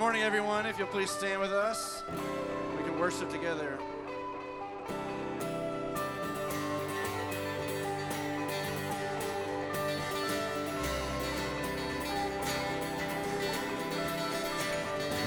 [0.00, 0.64] morning, everyone.
[0.64, 2.02] If you'll please stand with us,
[2.74, 3.78] we can worship together.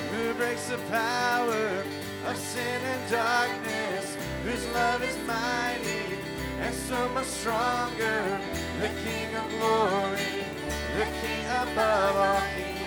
[0.10, 1.84] Who breaks the power
[2.26, 4.18] of sin and darkness?
[4.44, 6.18] Whose love is mighty
[6.62, 8.40] and so much stronger?
[8.82, 10.46] The King of glory,
[10.98, 12.83] the King above all kings.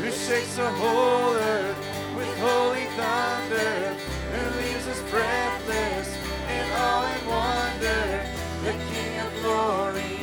[0.00, 1.76] who shakes the whole earth
[2.16, 3.94] with holy thunder,
[4.32, 6.08] who leaves us breathless
[6.48, 8.24] and all in wonder,
[8.64, 10.16] the King of glory,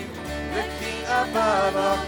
[0.56, 2.07] the King above all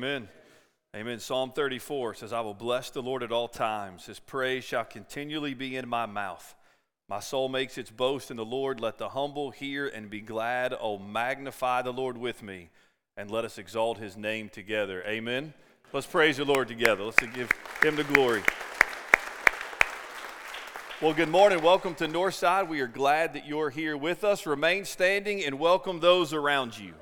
[0.00, 0.30] Amen.
[0.96, 1.20] Amen.
[1.20, 4.06] Psalm 34 says, I will bless the Lord at all times.
[4.06, 6.54] His praise shall continually be in my mouth.
[7.06, 8.80] My soul makes its boast in the Lord.
[8.80, 10.74] Let the humble hear and be glad.
[10.80, 12.70] Oh, magnify the Lord with me,
[13.18, 15.02] and let us exalt his name together.
[15.06, 15.52] Amen.
[15.92, 17.04] Let's praise the Lord together.
[17.04, 17.52] Let's give
[17.82, 18.42] him the glory.
[21.02, 21.60] Well, good morning.
[21.60, 22.68] Welcome to Northside.
[22.68, 24.46] We are glad that you're here with us.
[24.46, 26.94] Remain standing and welcome those around you.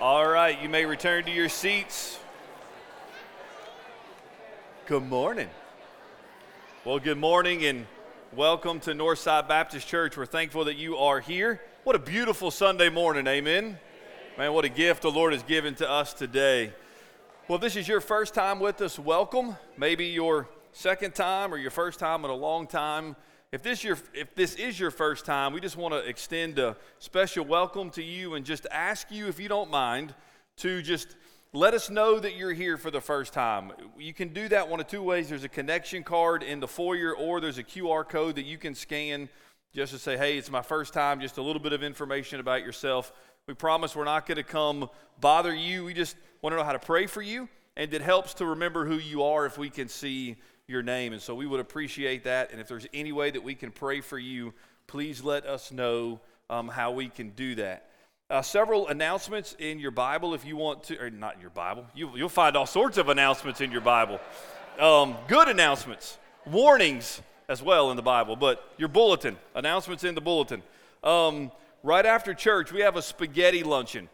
[0.00, 2.20] All right, you may return to your seats.
[4.86, 5.48] Good morning.
[6.84, 7.84] Well, good morning and
[8.32, 10.16] welcome to Northside Baptist Church.
[10.16, 11.60] We're thankful that you are here.
[11.82, 13.76] What a beautiful Sunday morning, amen.
[14.38, 16.72] Man, what a gift the Lord has given to us today.
[17.48, 19.56] Well, if this is your first time with us, welcome.
[19.76, 23.16] Maybe your second time or your first time in a long time.
[23.50, 26.76] If this, your, if this is your first time, we just want to extend a
[26.98, 30.14] special welcome to you and just ask you, if you don't mind,
[30.58, 31.16] to just
[31.54, 33.72] let us know that you're here for the first time.
[33.98, 35.30] You can do that one of two ways.
[35.30, 38.74] There's a connection card in the foyer, or there's a QR code that you can
[38.74, 39.30] scan
[39.74, 42.62] just to say, hey, it's my first time, just a little bit of information about
[42.62, 43.14] yourself.
[43.46, 44.90] We promise we're not going to come
[45.22, 45.86] bother you.
[45.86, 48.84] We just want to know how to pray for you, and it helps to remember
[48.84, 50.36] who you are if we can see
[50.68, 51.14] your name.
[51.14, 52.52] And so we would appreciate that.
[52.52, 54.52] And if there's any way that we can pray for you,
[54.86, 56.20] please let us know
[56.50, 57.88] um, how we can do that.
[58.28, 61.86] Uh, several announcements in your Bible if you want to, or not in your Bible.
[61.94, 64.20] You, will find all sorts of announcements in your Bible.
[64.78, 70.20] Um, good announcements, warnings as well in the Bible, but your bulletin, announcements in the
[70.20, 70.62] bulletin.
[71.02, 71.50] Um,
[71.82, 74.10] right after church, we have a spaghetti luncheon.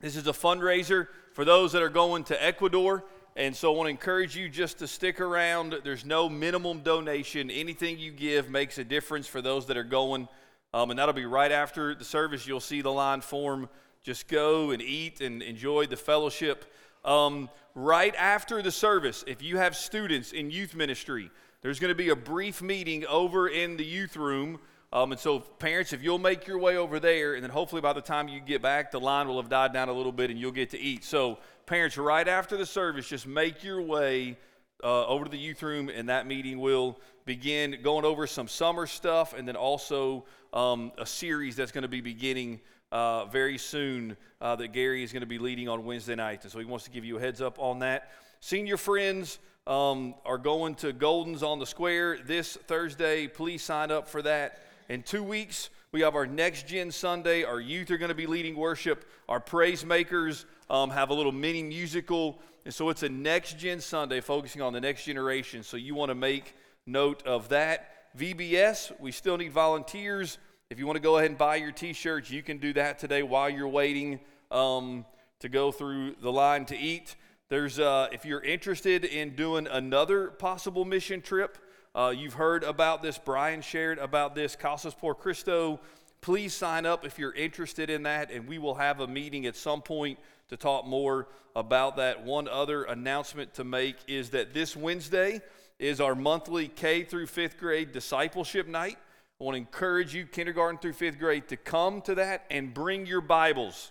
[0.00, 3.04] This is a fundraiser for those that are going to Ecuador.
[3.36, 5.74] And so I want to encourage you just to stick around.
[5.82, 7.50] There's no minimum donation.
[7.50, 10.28] Anything you give makes a difference for those that are going.
[10.72, 12.46] Um, and that'll be right after the service.
[12.46, 13.68] You'll see the line form.
[14.04, 16.64] Just go and eat and enjoy the fellowship.
[17.04, 21.28] Um, right after the service, if you have students in youth ministry,
[21.60, 24.60] there's going to be a brief meeting over in the youth room.
[24.92, 27.94] Um, and so, parents, if you'll make your way over there, and then hopefully by
[27.94, 30.38] the time you get back, the line will have died down a little bit and
[30.38, 31.02] you'll get to eat.
[31.02, 34.36] So, parents, right after the service, just make your way
[34.82, 38.86] uh, over to the youth room, and that meeting will begin going over some summer
[38.86, 42.60] stuff and then also um, a series that's going to be beginning
[42.92, 46.44] uh, very soon uh, that Gary is going to be leading on Wednesday nights.
[46.44, 48.12] And so he wants to give you a heads up on that.
[48.40, 53.26] Senior friends um, are going to Golden's on the Square this Thursday.
[53.26, 54.60] Please sign up for that.
[54.90, 57.42] In two weeks, we have our Next Gen Sunday.
[57.42, 59.08] Our youth are going to be leading worship.
[59.28, 62.38] Our praise makers um, have a little mini musical.
[62.64, 65.62] And so it's a next gen Sunday focusing on the next generation.
[65.62, 66.54] So you want to make
[66.86, 67.90] note of that.
[68.18, 70.38] VBS, we still need volunteers.
[70.70, 72.98] If you want to go ahead and buy your t shirts, you can do that
[72.98, 75.04] today while you're waiting um,
[75.40, 77.16] to go through the line to eat.
[77.50, 81.58] There's, uh, if you're interested in doing another possible mission trip,
[81.94, 83.18] uh, you've heard about this.
[83.18, 84.56] Brian shared about this.
[84.56, 85.80] Casas por Cristo.
[86.20, 89.56] Please sign up if you're interested in that, and we will have a meeting at
[89.56, 90.18] some point
[90.48, 92.24] to talk more about that.
[92.24, 95.40] One other announcement to make is that this Wednesday
[95.78, 98.98] is our monthly K through fifth grade discipleship night.
[99.40, 103.06] I want to encourage you, kindergarten through fifth grade, to come to that and bring
[103.06, 103.90] your Bibles.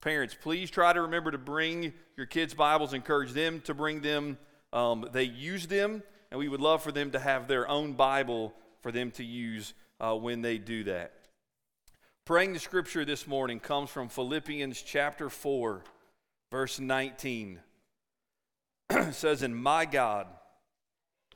[0.00, 4.38] Parents, please try to remember to bring your kids' Bibles, encourage them to bring them.
[4.72, 8.54] Um, they use them, and we would love for them to have their own Bible
[8.82, 11.12] for them to use uh, when they do that.
[12.26, 15.80] Praying the scripture this morning comes from Philippians chapter 4,
[16.50, 17.60] verse 19.
[18.90, 20.26] it says, And my God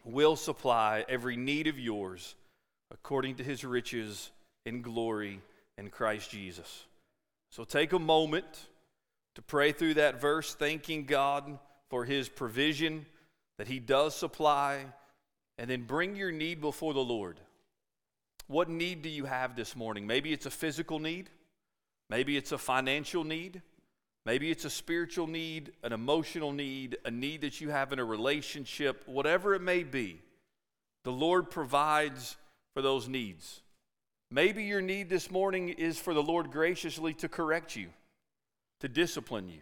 [0.04, 2.34] will supply every need of yours
[2.90, 4.32] according to his riches
[4.66, 5.40] in glory
[5.78, 6.86] in Christ Jesus.
[7.50, 8.66] So take a moment
[9.36, 11.56] to pray through that verse, thanking God
[11.88, 13.06] for his provision
[13.58, 14.86] that he does supply,
[15.56, 17.38] and then bring your need before the Lord.
[18.50, 20.08] What need do you have this morning?
[20.08, 21.30] Maybe it's a physical need,
[22.08, 23.62] maybe it's a financial need,
[24.26, 28.04] maybe it's a spiritual need, an emotional need, a need that you have in a
[28.04, 30.20] relationship, whatever it may be.
[31.04, 32.36] The Lord provides
[32.74, 33.60] for those needs.
[34.32, 37.90] Maybe your need this morning is for the Lord graciously to correct you,
[38.80, 39.60] to discipline you.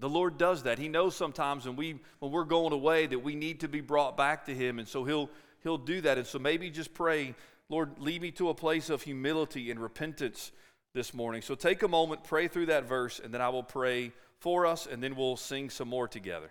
[0.00, 0.78] The Lord does that.
[0.78, 4.18] He knows sometimes when we when we're going away that we need to be brought
[4.18, 5.30] back to him and so he'll
[5.62, 6.18] he'll do that.
[6.18, 7.34] And so maybe just pray
[7.70, 10.52] Lord, lead me to a place of humility and repentance
[10.94, 11.42] this morning.
[11.42, 14.86] So take a moment, pray through that verse, and then I will pray for us,
[14.86, 16.50] and then we'll sing some more together.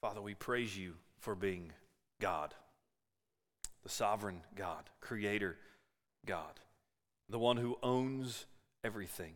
[0.00, 1.72] Father, we praise you for being
[2.20, 2.54] God,
[3.82, 5.56] the sovereign God, creator
[6.26, 6.60] God,
[7.28, 8.46] the one who owns
[8.84, 9.34] everything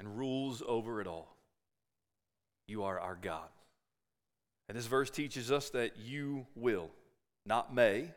[0.00, 1.36] and rules over it all.
[2.66, 3.48] You are our God.
[4.68, 6.90] And this verse teaches us that you will,
[7.44, 8.10] not may,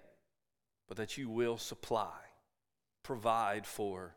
[0.87, 2.15] but that you will supply,
[3.03, 4.15] provide for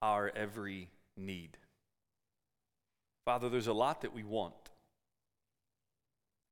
[0.00, 1.58] our every need.
[3.26, 4.54] Father, there's a lot that we want.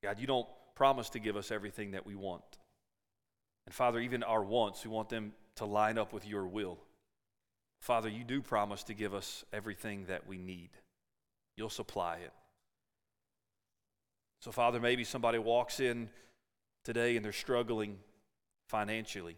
[0.02, 2.44] God, you don't promise to give us everything that we want.
[3.66, 6.78] And Father, even our wants, we want them to line up with your will.
[7.80, 10.70] Father, you do promise to give us everything that we need.
[11.56, 12.32] You'll supply it.
[14.40, 16.08] So, Father, maybe somebody walks in
[16.84, 17.98] today and they're struggling
[18.68, 19.36] financially.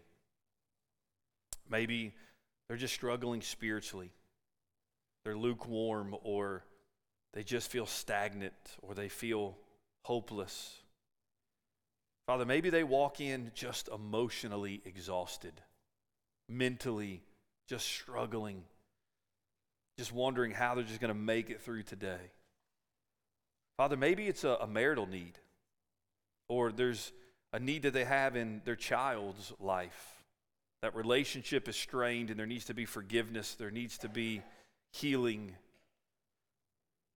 [1.69, 2.13] Maybe
[2.67, 4.11] they're just struggling spiritually.
[5.23, 6.63] They're lukewarm or
[7.33, 9.57] they just feel stagnant or they feel
[10.03, 10.75] hopeless.
[12.27, 15.53] Father, maybe they walk in just emotionally exhausted,
[16.47, 17.23] mentally
[17.67, 18.63] just struggling,
[19.97, 22.31] just wondering how they're just going to make it through today.
[23.77, 25.39] Father, maybe it's a, a marital need,
[26.47, 27.11] or there's
[27.53, 30.23] a need that they have in their child's life.
[30.81, 34.41] That relationship is strained and there needs to be forgiveness, there needs to be
[34.91, 35.55] healing.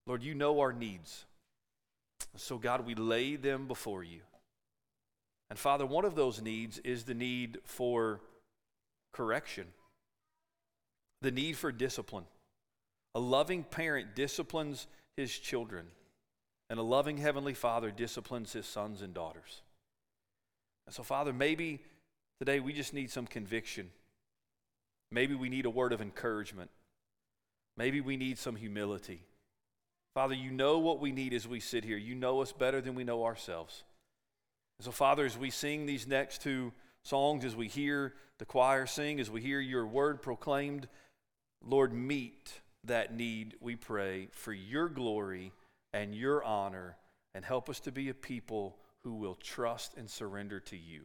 [0.05, 1.25] Lord, you know our needs.
[2.35, 4.21] So, God, we lay them before you.
[5.49, 8.21] And Father, one of those needs is the need for
[9.11, 9.67] correction,
[11.21, 12.25] the need for discipline.
[13.15, 15.85] A loving parent disciplines his children.
[16.69, 19.61] And a loving Heavenly Father disciplines his sons and daughters.
[20.87, 21.81] And so, Father, maybe
[22.39, 23.91] today we just need some conviction.
[25.11, 26.71] Maybe we need a word of encouragement.
[27.77, 29.21] Maybe we need some humility.
[30.13, 31.97] Father, you know what we need as we sit here.
[31.97, 33.83] You know us better than we know ourselves.
[34.77, 36.71] And so, Father, as we sing these next two
[37.01, 40.87] songs, as we hear the choir sing, as we hear your word proclaimed,
[41.65, 45.51] Lord, meet that need, we pray, for your glory
[45.93, 46.97] and your honor,
[47.33, 51.01] and help us to be a people who will trust and surrender to you.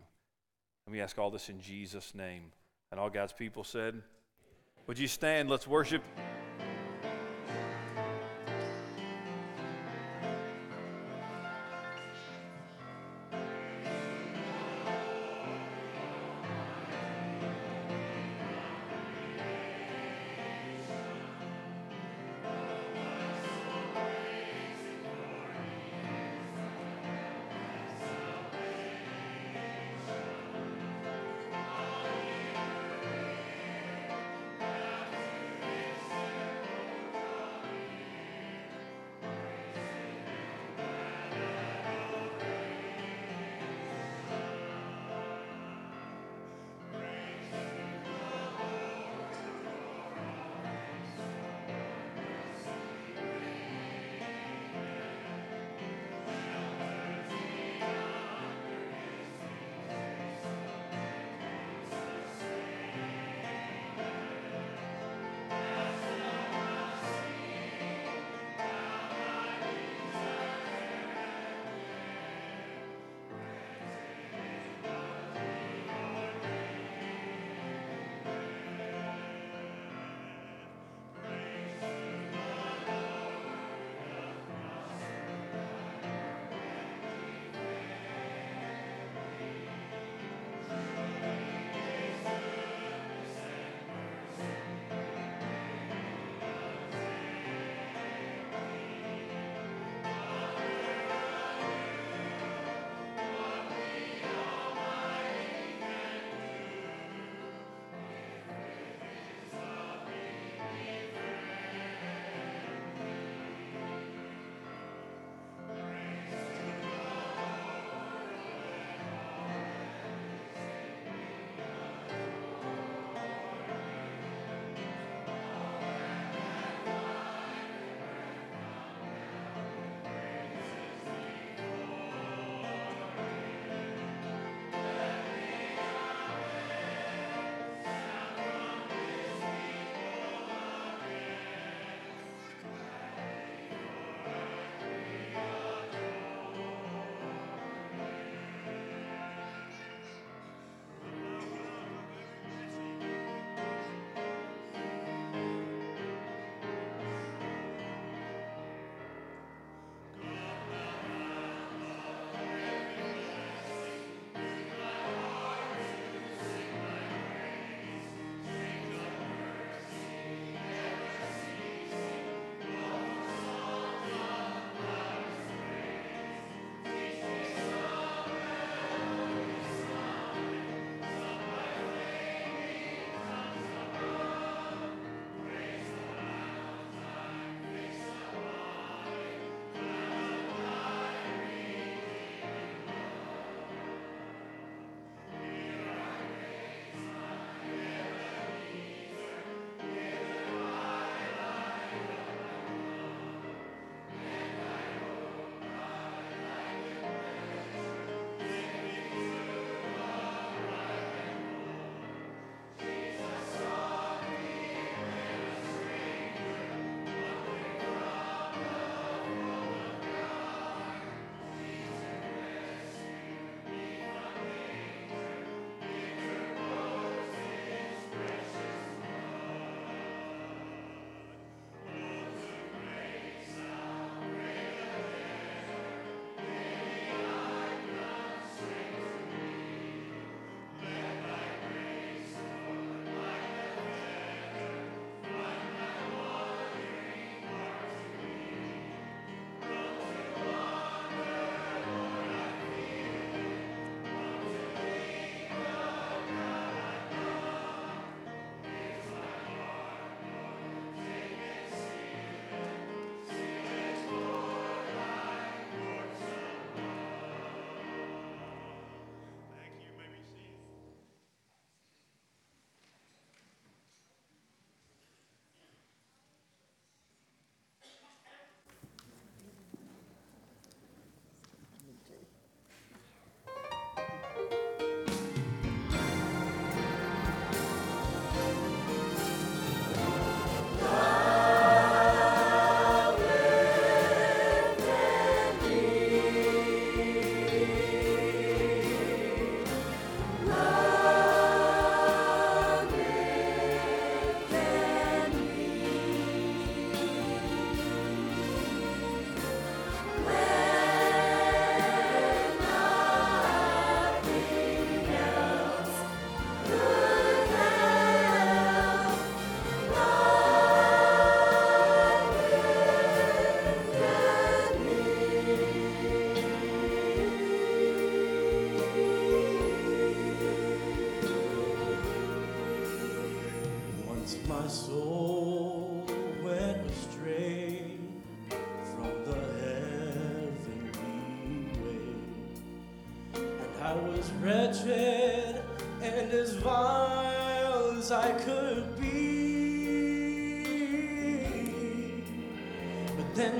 [0.87, 2.53] And we ask all this in Jesus' name.
[2.91, 4.03] And all God's people said,
[4.87, 5.51] Would you stand?
[5.51, 6.03] Let's worship.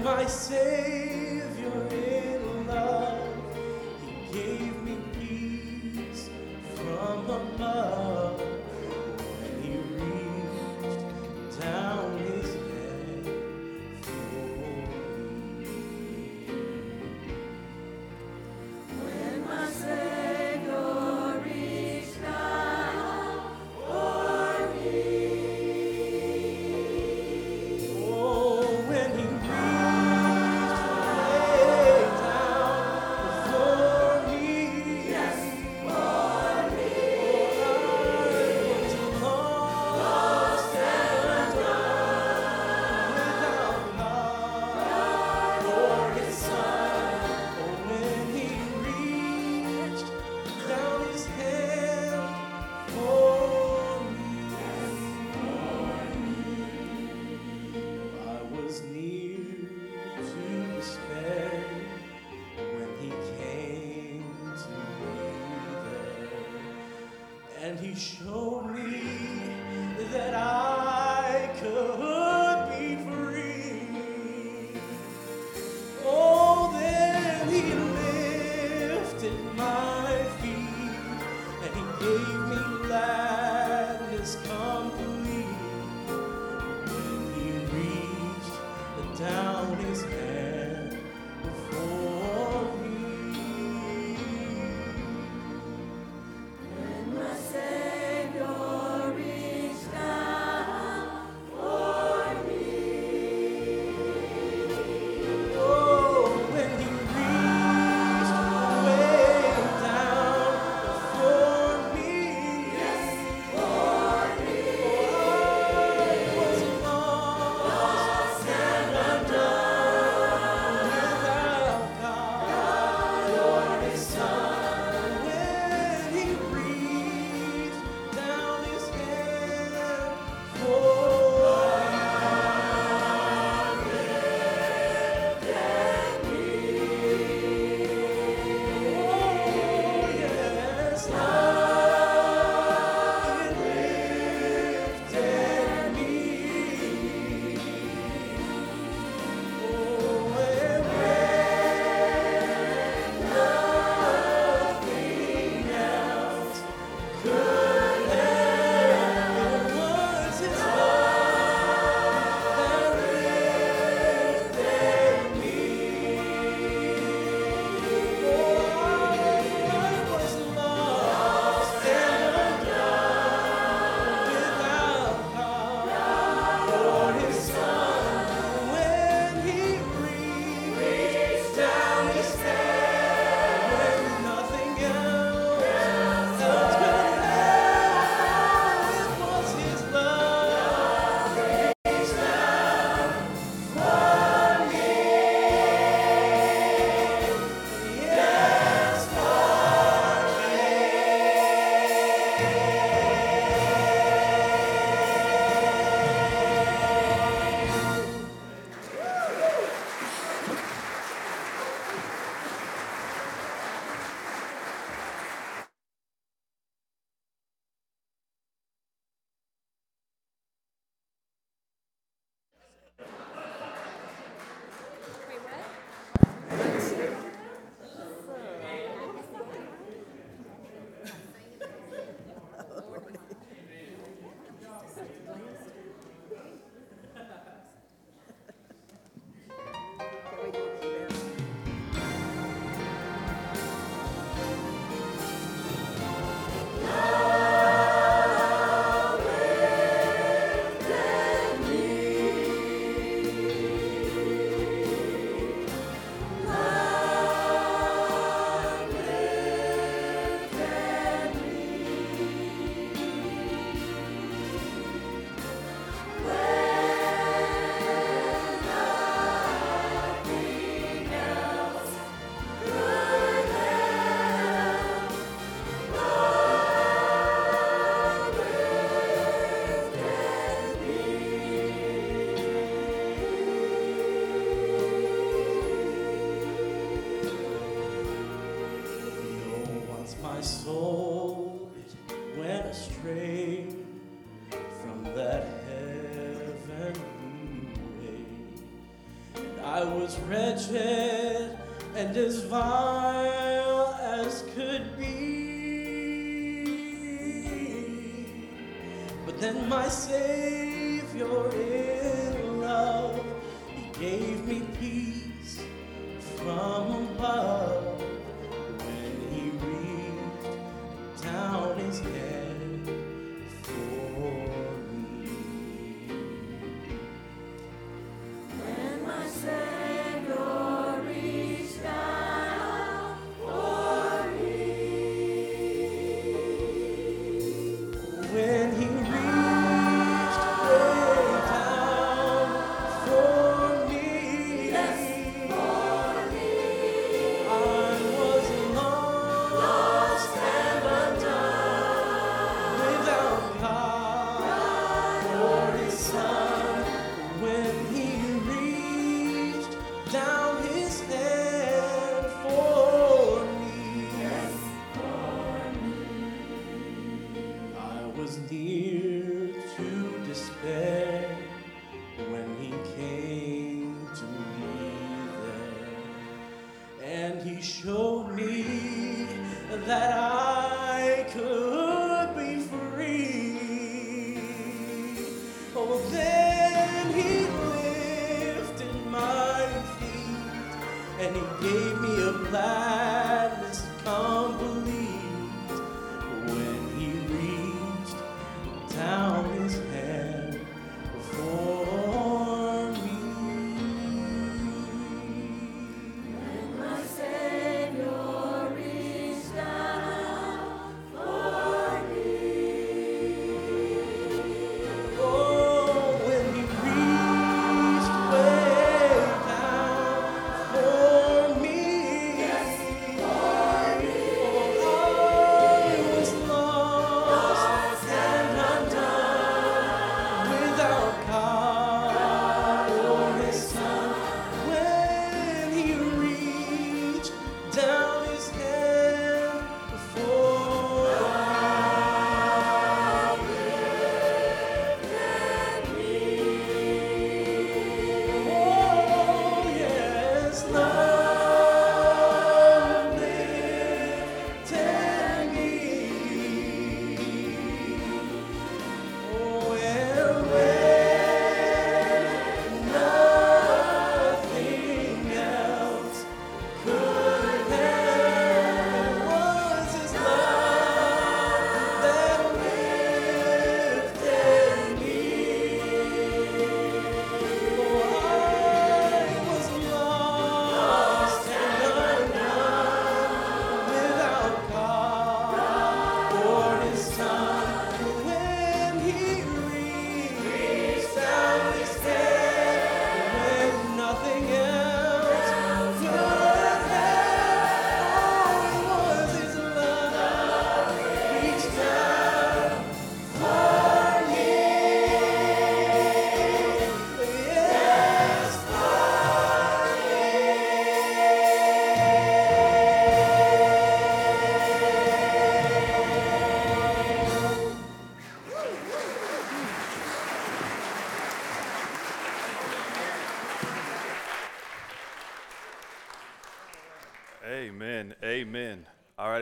[0.03, 0.98] But then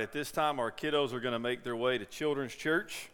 [0.07, 3.09] at this time, our kiddos are going to make their way to Children's Church.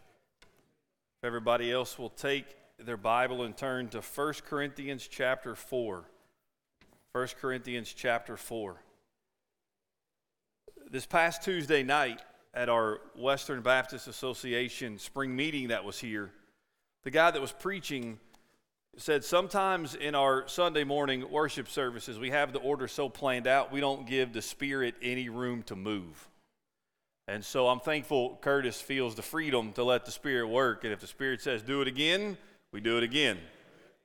[1.25, 2.45] Everybody else will take
[2.79, 6.05] their Bible and turn to 1 Corinthians chapter 4.
[7.13, 8.77] 1 Corinthians chapter 4.
[10.91, 12.21] This past Tuesday night
[12.53, 16.31] at our Western Baptist Association spring meeting that was here,
[17.05, 18.21] the guy that was preaching
[18.99, 23.73] said sometimes in our Sunday morning worship services, we have the order so planned out,
[23.73, 26.29] we don't give the Spirit any room to move.
[27.29, 30.85] And so I'm thankful Curtis feels the freedom to let the Spirit work.
[30.85, 32.37] And if the Spirit says do it again,
[32.73, 33.39] we do it again.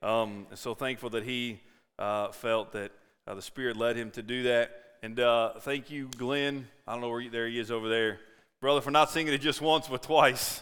[0.04, 1.60] Um, and so thankful that he
[1.98, 2.92] uh, felt that
[3.26, 4.84] uh, the Spirit led him to do that.
[5.02, 6.68] And uh, thank you, Glenn.
[6.88, 8.20] I don't know where there he is over there,
[8.62, 10.62] brother, for not singing it just once but twice.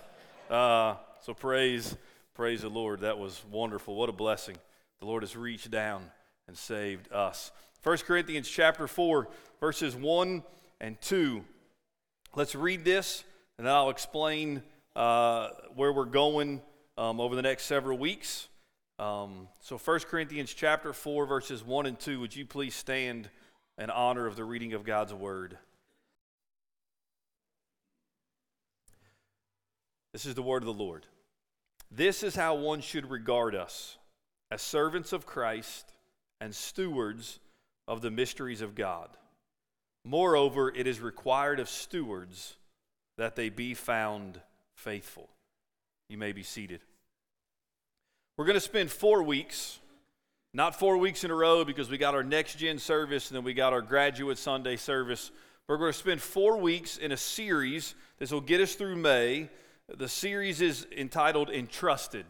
[0.49, 1.95] Uh, so praise,
[2.35, 3.01] praise the Lord.
[3.01, 3.95] That was wonderful.
[3.95, 4.55] What a blessing.
[4.99, 6.03] The Lord has reached down
[6.47, 7.51] and saved us.
[7.83, 9.27] 1 Corinthians chapter 4,
[9.59, 10.43] verses 1
[10.79, 11.43] and 2.
[12.35, 13.23] Let's read this,
[13.57, 14.61] and then I'll explain
[14.95, 16.61] uh, where we're going
[16.97, 18.49] um, over the next several weeks.
[18.99, 23.29] Um, so 1 Corinthians chapter 4, verses 1 and 2, would you please stand
[23.77, 25.57] in honor of the reading of God's word?
[30.13, 31.05] This is the word of the Lord.
[31.91, 33.97] This is how one should regard us
[34.51, 35.91] as servants of Christ
[36.39, 37.39] and stewards
[37.87, 39.09] of the mysteries of God.
[40.05, 42.55] Moreover, it is required of stewards
[43.17, 44.39] that they be found
[44.75, 45.27] faithful.
[46.09, 46.79] You may be seated.
[48.37, 49.79] We're going to spend four weeks,
[50.53, 53.43] not four weeks in a row because we got our next gen service and then
[53.43, 55.31] we got our graduate Sunday service.
[55.67, 57.95] We're going to spend four weeks in a series.
[58.19, 59.49] This will get us through May
[59.93, 62.25] the series is entitled Entrusted.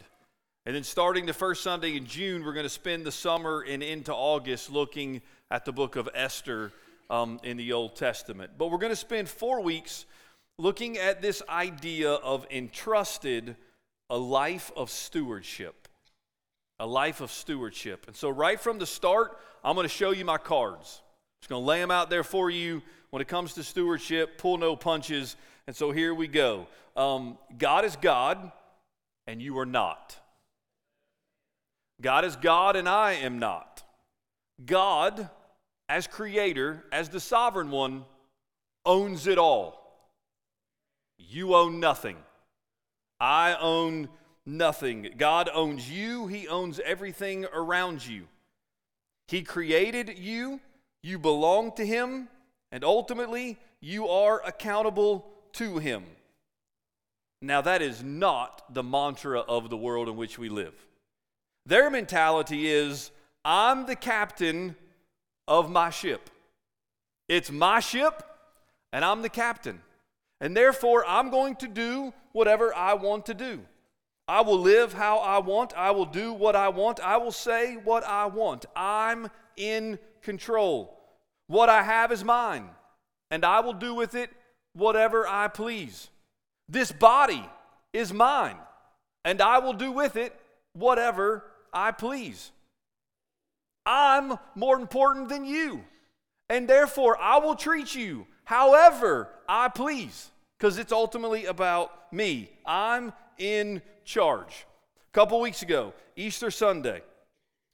[0.66, 3.82] And then starting the first Sunday in June, we're going to spend the summer and
[3.82, 6.72] into August looking at the book of Esther
[7.10, 8.52] um, in the Old Testament.
[8.58, 10.06] But we're going to spend four weeks
[10.58, 13.56] looking at this idea of entrusted,
[14.10, 15.88] a life of stewardship.
[16.78, 18.06] A life of stewardship.
[18.06, 21.00] And so, right from the start, I'm going to show you my cards.
[21.00, 22.82] I'm just going to lay them out there for you.
[23.10, 25.36] When it comes to stewardship, pull no punches.
[25.66, 26.66] And so here we go.
[26.96, 28.52] Um, God is God,
[29.26, 30.16] and you are not.
[32.00, 33.82] God is God, and I am not.
[34.64, 35.30] God,
[35.88, 38.04] as creator, as the sovereign one,
[38.84, 39.82] owns it all.
[41.18, 42.16] You own nothing.
[43.20, 44.08] I own
[44.44, 45.14] nothing.
[45.16, 48.28] God owns you, He owns everything around you.
[49.28, 50.60] He created you,
[51.02, 52.28] you belong to Him,
[52.72, 56.04] and ultimately, you are accountable to him.
[57.42, 60.74] Now, that is not the mantra of the world in which we live.
[61.66, 63.10] Their mentality is
[63.44, 64.76] I'm the captain
[65.48, 66.30] of my ship.
[67.28, 68.22] It's my ship,
[68.92, 69.80] and I'm the captain.
[70.40, 73.60] And therefore, I'm going to do whatever I want to do.
[74.28, 75.72] I will live how I want.
[75.76, 77.00] I will do what I want.
[77.00, 78.66] I will say what I want.
[78.74, 80.98] I'm in control.
[81.46, 82.68] What I have is mine,
[83.30, 84.30] and I will do with it
[84.74, 86.10] whatever I please.
[86.68, 87.48] This body
[87.92, 88.56] is mine,
[89.24, 90.34] and I will do with it
[90.72, 92.50] whatever I please.
[93.86, 95.84] I'm more important than you,
[96.50, 102.50] and therefore I will treat you however I please, because it's ultimately about me.
[102.66, 104.66] I'm in charge.
[105.08, 107.02] A couple weeks ago, Easter Sunday,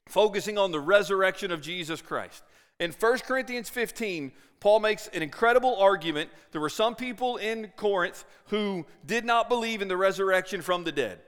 [0.07, 2.43] focusing on the resurrection of Jesus Christ.
[2.79, 6.29] In 1 Corinthians 15, Paul makes an incredible argument.
[6.51, 10.91] There were some people in Corinth who did not believe in the resurrection from the
[10.91, 11.19] dead.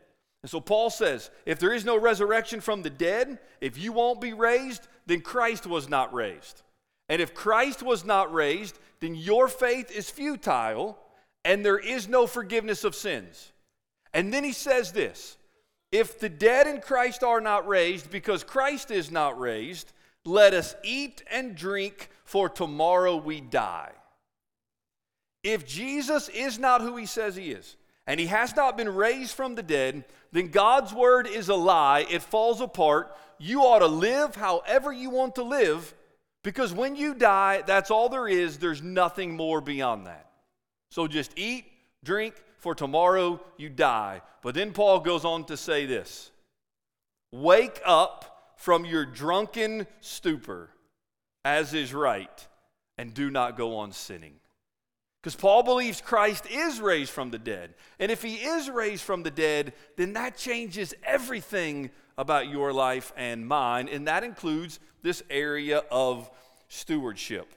[0.45, 4.21] And so Paul says, if there is no resurrection from the dead, if you won't
[4.21, 6.61] be raised, then Christ was not raised.
[7.09, 10.99] And if Christ was not raised, then your faith is futile
[11.43, 13.53] and there is no forgiveness of sins.
[14.13, 15.37] And then he says this
[15.91, 19.93] if the dead in Christ are not raised because Christ is not raised,
[20.25, 23.93] let us eat and drink, for tomorrow we die.
[25.41, 27.77] If Jesus is not who he says he is,
[28.07, 32.05] and he has not been raised from the dead, then God's word is a lie.
[32.09, 33.15] It falls apart.
[33.37, 35.93] You ought to live however you want to live,
[36.43, 38.57] because when you die, that's all there is.
[38.57, 40.29] There's nothing more beyond that.
[40.91, 41.65] So just eat,
[42.03, 44.21] drink, for tomorrow you die.
[44.41, 46.31] But then Paul goes on to say this
[47.31, 50.69] Wake up from your drunken stupor,
[51.43, 52.47] as is right,
[52.97, 54.35] and do not go on sinning.
[55.25, 57.73] Because Paul believes Christ is raised from the dead.
[57.97, 63.11] And if he is raised from the dead, then that changes everything about your life
[63.17, 63.89] and mine.
[63.91, 66.29] And that includes this area of
[66.67, 67.51] stewardship.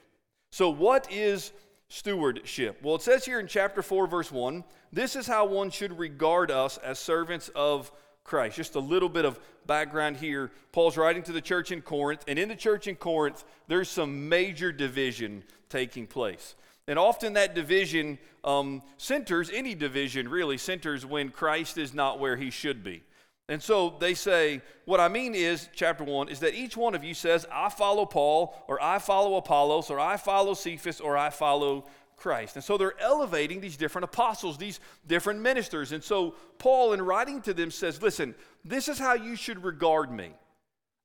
[0.49, 1.51] So, what is
[1.89, 2.79] stewardship?
[2.81, 6.49] Well, it says here in chapter 4, verse 1 this is how one should regard
[6.49, 7.91] us as servants of
[8.23, 8.55] Christ.
[8.55, 10.49] Just a little bit of background here.
[10.71, 14.27] Paul's writing to the church in Corinth, and in the church in Corinth, there's some
[14.27, 16.55] major division taking place.
[16.89, 22.35] And often that division um, centers, any division really centers when Christ is not where
[22.35, 23.03] he should be.
[23.47, 27.03] And so they say, what I mean is, chapter one, is that each one of
[27.03, 31.29] you says, I follow Paul, or I follow Apollos, or I follow Cephas, or I
[31.29, 31.85] follow
[32.17, 32.55] Christ.
[32.55, 35.91] And so they're elevating these different apostles, these different ministers.
[35.91, 38.33] And so Paul, in writing to them, says, Listen,
[38.65, 40.31] this is how you should regard me.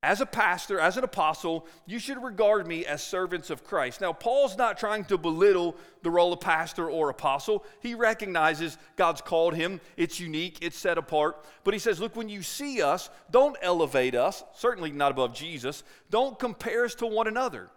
[0.04, 4.02] As a pastor, as an apostle, you should regard me as servants of Christ.
[4.02, 7.64] Now, Paul's not trying to belittle the role of pastor or apostle.
[7.80, 11.42] He recognizes God's called him, it's unique, it's set apart.
[11.64, 15.82] But he says, Look, when you see us, don't elevate us, certainly not above Jesus.
[16.10, 17.70] Don't compare us to one another.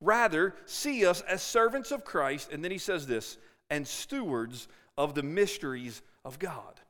[0.00, 2.52] Rather, see us as servants of Christ.
[2.52, 3.38] And then he says this
[3.70, 6.80] and stewards of the mysteries of God.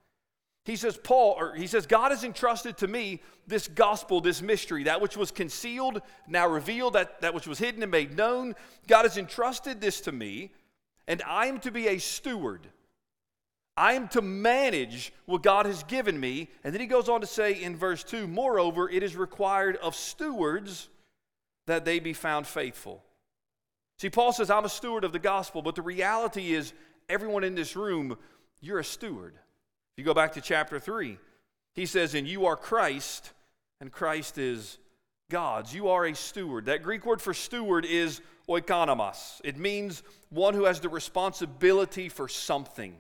[0.65, 4.85] He says, Paul, or he says, God has entrusted to me this gospel, this mystery,
[4.85, 8.55] that which was concealed, now revealed, that, that which was hidden and made known.
[8.87, 10.53] God has entrusted this to me,
[11.09, 12.69] and I am to be a steward.
[13.77, 16.49] I am to manage what God has given me.
[16.63, 19.97] And then he goes on to say in verse 2 Moreover, it is required of
[19.97, 20.89] stewards
[21.67, 23.03] that they be found faithful.
[23.99, 26.73] See, Paul says, I'm a steward of the gospel, but the reality is,
[27.09, 28.17] everyone in this room,
[28.61, 29.35] you're a steward.
[29.93, 31.19] If you go back to chapter 3,
[31.75, 33.33] he says, And you are Christ,
[33.79, 34.79] and Christ is
[35.31, 35.75] God's.
[35.75, 36.65] You are a steward.
[36.65, 39.41] That Greek word for steward is oikonomos.
[39.45, 42.95] It means one who has the responsibility for something,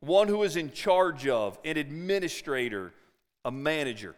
[0.00, 2.92] one who is in charge of, an administrator,
[3.44, 4.16] a manager.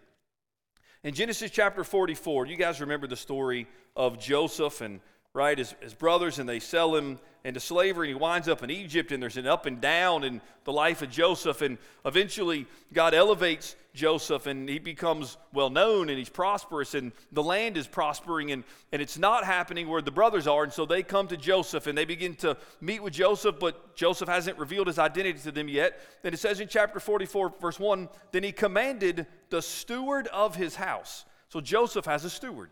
[1.05, 3.66] In Genesis chapter 44, you guys remember the story
[3.97, 5.01] of Joseph and
[5.34, 8.70] right his, his brothers and they sell him into slavery and he winds up in
[8.70, 13.14] Egypt and there's an up and down in the life of Joseph and eventually God
[13.14, 18.52] elevates Joseph and he becomes well known and he's prosperous and the land is prospering
[18.52, 18.62] and,
[18.92, 21.96] and it's not happening where the brothers are and so they come to Joseph and
[21.96, 25.98] they begin to meet with Joseph but Joseph hasn't revealed his identity to them yet.
[26.24, 30.76] And it says in chapter 44 verse 1 then he commanded the steward of his
[30.76, 31.24] house.
[31.48, 32.70] So Joseph has a steward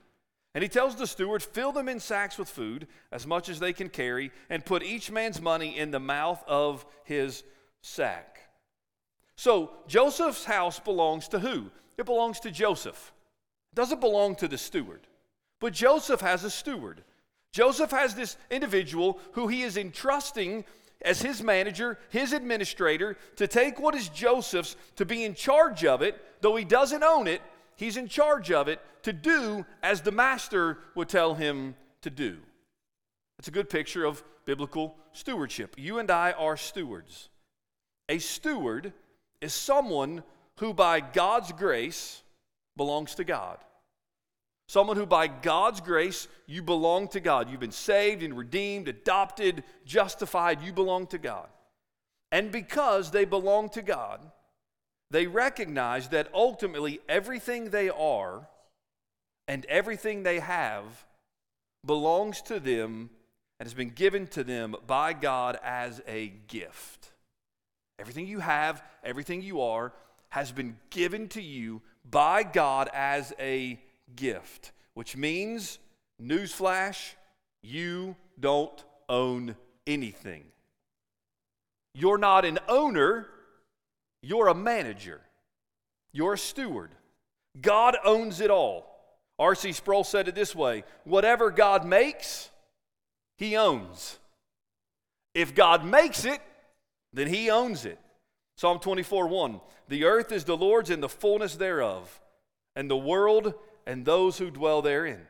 [0.54, 3.72] and he tells the steward, Fill them in sacks with food, as much as they
[3.72, 7.44] can carry, and put each man's money in the mouth of his
[7.82, 8.38] sack.
[9.36, 11.70] So Joseph's house belongs to who?
[11.96, 13.12] It belongs to Joseph.
[13.72, 15.06] It doesn't belong to the steward.
[15.60, 17.04] But Joseph has a steward.
[17.52, 20.64] Joseph has this individual who he is entrusting
[21.02, 26.02] as his manager, his administrator, to take what is Joseph's, to be in charge of
[26.02, 27.40] it, though he doesn't own it,
[27.80, 32.38] He's in charge of it to do as the master would tell him to do.
[33.38, 35.74] It's a good picture of biblical stewardship.
[35.78, 37.28] You and I are stewards.
[38.08, 38.92] A steward
[39.40, 40.22] is someone
[40.58, 42.22] who, by God's grace,
[42.76, 43.58] belongs to God.
[44.68, 47.50] Someone who, by God's grace, you belong to God.
[47.50, 50.62] You've been saved and redeemed, adopted, justified.
[50.62, 51.48] You belong to God.
[52.30, 54.20] And because they belong to God,
[55.10, 58.48] they recognize that ultimately everything they are
[59.50, 60.84] and everything they have
[61.84, 63.10] belongs to them
[63.58, 67.10] and has been given to them by God as a gift.
[67.98, 69.92] Everything you have, everything you are,
[70.30, 73.78] has been given to you by God as a
[74.16, 75.78] gift, which means,
[76.22, 77.14] newsflash,
[77.62, 80.44] you don't own anything.
[81.94, 83.26] You're not an owner
[84.22, 85.20] you're a manager,
[86.12, 86.90] you're a steward.
[87.60, 88.89] God owns it all.
[89.40, 89.72] R.C.
[89.72, 92.50] Sproul said it this way whatever God makes,
[93.38, 94.18] he owns.
[95.34, 96.40] If God makes it,
[97.12, 97.98] then he owns it.
[98.56, 102.20] Psalm 24 1 The earth is the Lord's and the fullness thereof,
[102.76, 103.54] and the world
[103.86, 105.20] and those who dwell therein.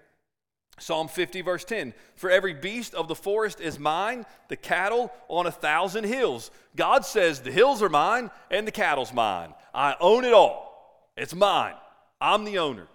[0.80, 5.46] Psalm 50, verse 10 For every beast of the forest is mine, the cattle on
[5.46, 6.50] a thousand hills.
[6.74, 9.54] God says, The hills are mine and the cattle's mine.
[9.72, 11.12] I own it all.
[11.16, 11.74] It's mine.
[12.20, 12.88] I'm the owner.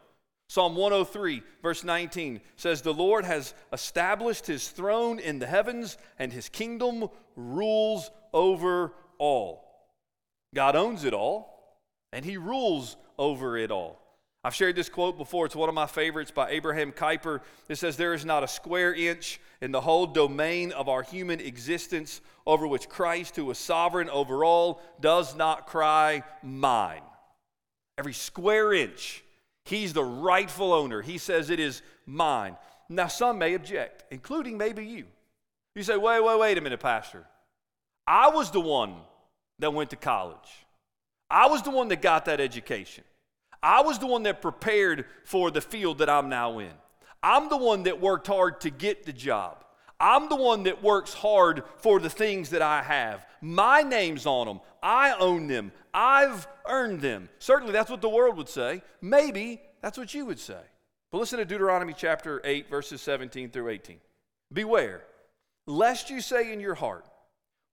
[0.47, 6.31] Psalm 103, verse 19 says, The Lord has established his throne in the heavens, and
[6.31, 9.65] his kingdom rules over all.
[10.53, 11.79] God owns it all,
[12.13, 14.01] and he rules over it all.
[14.43, 15.47] I've shared this quote before.
[15.47, 17.41] It's one of my favorites by Abraham Kuyper.
[17.67, 21.39] It says, There is not a square inch in the whole domain of our human
[21.39, 27.01] existence over which Christ, who is sovereign over all, does not cry, Mine.
[27.97, 29.24] Every square inch,
[29.65, 31.01] he's the rightful owner.
[31.01, 32.55] He says, It is mine.
[32.87, 35.05] Now, some may object, including maybe you.
[35.75, 37.25] You say, Wait, wait, wait a minute, Pastor.
[38.07, 38.95] I was the one
[39.59, 40.65] that went to college,
[41.29, 43.03] I was the one that got that education.
[43.63, 46.71] I was the one that prepared for the field that I'm now in.
[47.23, 49.65] I'm the one that worked hard to get the job.
[49.99, 53.25] I'm the one that works hard for the things that I have.
[53.41, 54.59] My name's on them.
[54.83, 55.71] I own them.
[55.95, 57.29] I've earned them.
[57.39, 58.81] Certainly, that's what the world would say.
[59.01, 60.59] Maybe that's what you would say.
[61.09, 63.97] But listen to Deuteronomy chapter 8, verses 17 through 18.
[64.51, 65.05] Beware,
[65.65, 67.05] lest you say in your heart,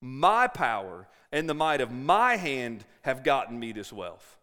[0.00, 4.38] My power and the might of my hand have gotten me this wealth.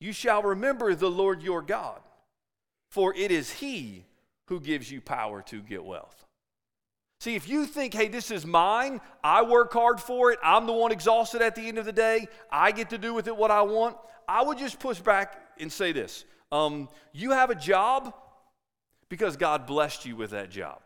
[0.00, 2.00] You shall remember the Lord your God,
[2.90, 4.04] for it is He
[4.48, 6.25] who gives you power to get wealth.
[7.18, 10.72] See, if you think, hey, this is mine, I work hard for it, I'm the
[10.72, 13.50] one exhausted at the end of the day, I get to do with it what
[13.50, 13.96] I want,
[14.28, 18.14] I would just push back and say this um, You have a job
[19.08, 20.80] because God blessed you with that job.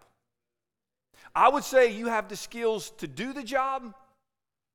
[1.35, 3.95] I would say you have the skills to do the job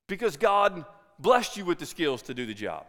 [0.08, 0.86] because God
[1.20, 2.86] blessed you with the skills to do the job.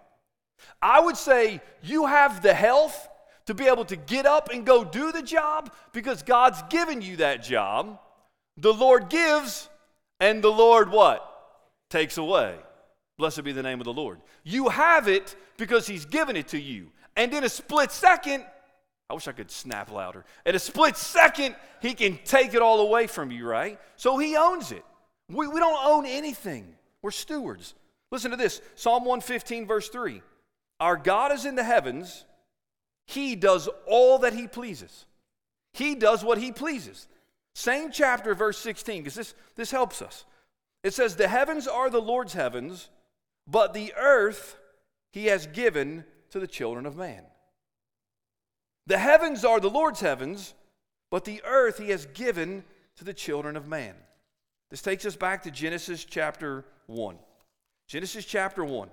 [0.81, 3.09] I would say you have the health
[3.47, 7.17] to be able to get up and go do the job because God's given you
[7.17, 7.99] that job.
[8.57, 9.69] The Lord gives,
[10.21, 11.23] and the Lord what?
[11.91, 12.57] Takes away.
[13.19, 14.21] Blessed be the name of the Lord.
[14.45, 16.91] You have it because He's given it to you.
[17.17, 18.45] And in a split second,
[19.09, 20.25] I wish I could snap louder.
[20.45, 23.79] In a split second, He can take it all away from you, right?
[23.97, 24.85] So He owns it.
[25.29, 27.75] We, we don't own anything, we're stewards.
[28.13, 30.23] Listen to this Psalm 115, verse 3.
[30.79, 32.25] Our God is in the heavens,
[33.07, 35.07] He does all that He pleases.
[35.73, 37.09] He does what He pleases.
[37.57, 40.27] Same chapter, verse 16, because this, this helps us.
[40.85, 42.91] It says, The heavens are the Lord's heavens,
[43.47, 44.59] but the earth
[45.11, 47.23] He has given to the children of man.
[48.87, 50.53] The heavens are the Lord's heavens,
[51.11, 52.63] but the earth He has given
[52.97, 53.95] to the children of man.
[54.69, 57.17] This takes us back to Genesis chapter 1.
[57.87, 58.91] Genesis chapter 1.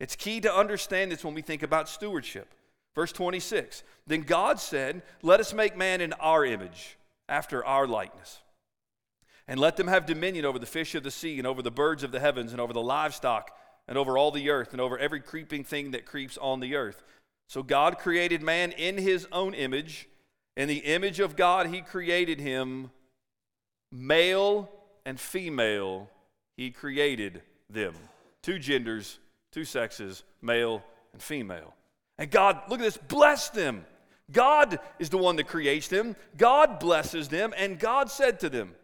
[0.00, 2.54] It's key to understand this when we think about stewardship.
[2.94, 6.96] Verse 26 Then God said, Let us make man in our image,
[7.28, 8.40] after our likeness.
[9.46, 12.02] And let them have dominion over the fish of the sea, and over the birds
[12.02, 13.50] of the heavens, and over the livestock,
[13.86, 17.02] and over all the earth, and over every creeping thing that creeps on the earth.
[17.48, 20.08] So God created man in his own image.
[20.56, 22.90] In the image of God, he created him.
[23.90, 24.70] Male
[25.06, 26.10] and female,
[26.58, 27.94] he created them.
[28.42, 29.18] Two genders,
[29.50, 30.82] two sexes, male
[31.14, 31.74] and female.
[32.18, 33.86] And God, look at this, blessed them.
[34.30, 36.16] God is the one that creates them.
[36.36, 38.74] God blesses them, and God said to them,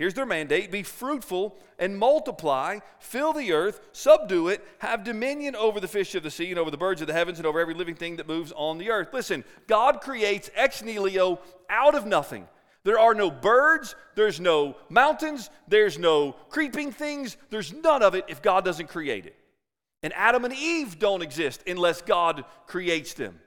[0.00, 5.78] Here's their mandate be fruitful and multiply, fill the earth, subdue it, have dominion over
[5.78, 7.74] the fish of the sea, and over the birds of the heavens, and over every
[7.74, 9.08] living thing that moves on the earth.
[9.12, 11.38] Listen, God creates ex nihilo
[11.68, 12.48] out of nothing.
[12.82, 18.24] There are no birds, there's no mountains, there's no creeping things, there's none of it
[18.28, 19.36] if God doesn't create it.
[20.02, 23.38] And Adam and Eve don't exist unless God creates them.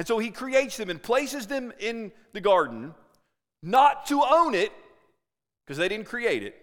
[0.00, 2.94] And so he creates them and places them in the garden,
[3.62, 4.72] not to own it,
[5.62, 6.56] because they didn't create it,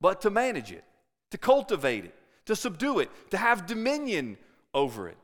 [0.00, 0.84] but to manage it,
[1.32, 2.14] to cultivate it,
[2.46, 4.38] to subdue it, to have dominion
[4.72, 5.18] over it.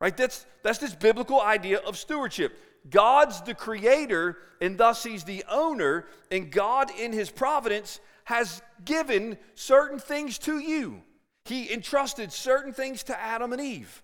[0.00, 0.16] Right?
[0.16, 2.56] That's, that's this biblical idea of stewardship.
[2.88, 9.36] God's the creator, and thus he's the owner, and God, in his providence, has given
[9.56, 11.02] certain things to you.
[11.44, 14.00] He entrusted certain things to Adam and Eve,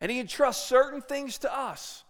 [0.00, 2.04] and he entrusts certain things to us.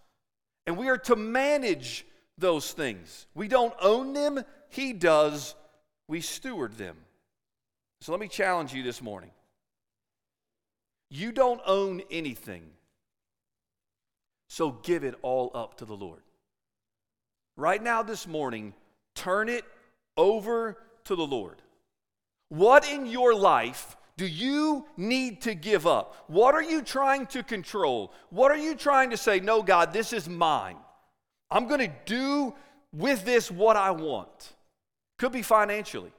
[0.65, 2.05] And we are to manage
[2.37, 3.27] those things.
[3.33, 5.55] We don't own them, he does.
[6.07, 6.97] We steward them.
[8.01, 9.31] So let me challenge you this morning.
[11.09, 12.63] You don't own anything.
[14.47, 16.21] So give it all up to the Lord.
[17.55, 18.73] Right now, this morning,
[19.13, 19.65] turn it
[20.17, 21.61] over to the Lord.
[22.49, 26.25] What in your life do you need to give up?
[26.27, 28.13] What are you trying to control?
[28.29, 30.77] What are you trying to say, no, God, this is mine?
[31.49, 32.53] I'm going to do
[32.93, 34.53] with this what I want.
[35.17, 36.11] Could be financially,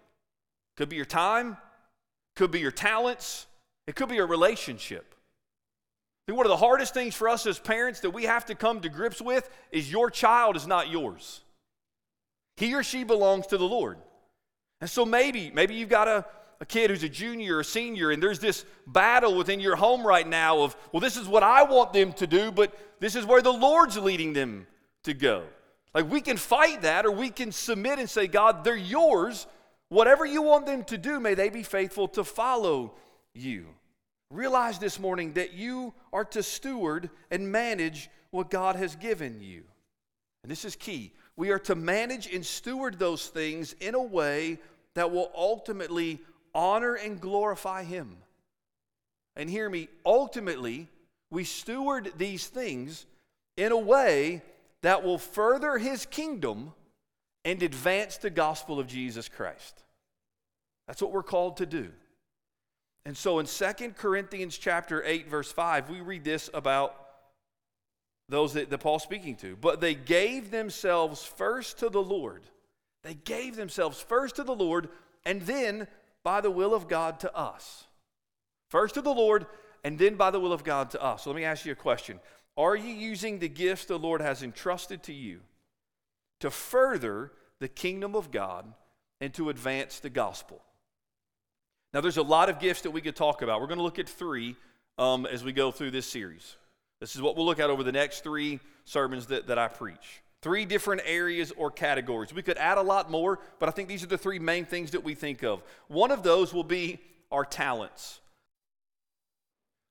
[0.76, 1.56] could be your time,
[2.34, 3.46] could be your talents,
[3.86, 5.14] it could be a relationship.
[6.26, 8.80] Think one of the hardest things for us as parents that we have to come
[8.80, 11.42] to grips with is your child is not yours.
[12.56, 13.98] He or she belongs to the Lord.
[14.80, 16.26] And so maybe, maybe you've got a,
[16.62, 20.26] a kid who's a junior or senior, and there's this battle within your home right
[20.26, 23.42] now of, well, this is what I want them to do, but this is where
[23.42, 24.68] the Lord's leading them
[25.02, 25.42] to go.
[25.92, 29.48] Like we can fight that, or we can submit and say, God, they're yours.
[29.88, 32.94] Whatever you want them to do, may they be faithful to follow
[33.34, 33.66] you.
[34.30, 39.64] Realize this morning that you are to steward and manage what God has given you.
[40.44, 41.12] And this is key.
[41.34, 44.60] We are to manage and steward those things in a way
[44.94, 46.20] that will ultimately
[46.54, 48.16] honor and glorify Him.
[49.36, 50.88] And hear me, ultimately,
[51.30, 53.06] we steward these things
[53.56, 54.42] in a way
[54.82, 56.72] that will further His kingdom
[57.44, 59.82] and advance the gospel of Jesus Christ.
[60.86, 61.90] That's what we're called to do.
[63.04, 66.94] And so in 2 Corinthians chapter 8 verse 5 we read this about
[68.28, 69.56] those that, that Paul's speaking to.
[69.56, 72.42] But they gave themselves first to the Lord.
[73.02, 74.88] They gave themselves first to the Lord
[75.24, 75.88] and then
[76.24, 77.84] by the will of God to us.
[78.68, 79.46] First to the Lord
[79.84, 81.22] and then by the will of God to us.
[81.22, 82.20] So let me ask you a question.
[82.56, 85.40] Are you using the gifts the Lord has entrusted to you
[86.40, 88.72] to further the kingdom of God
[89.20, 90.62] and to advance the gospel?
[91.92, 93.60] Now, there's a lot of gifts that we could talk about.
[93.60, 94.56] We're going to look at three
[94.98, 96.56] um, as we go through this series.
[97.00, 100.22] This is what we'll look at over the next three sermons that, that I preach.
[100.42, 102.34] Three different areas or categories.
[102.34, 104.90] We could add a lot more, but I think these are the three main things
[104.90, 105.62] that we think of.
[105.86, 108.20] One of those will be our talents.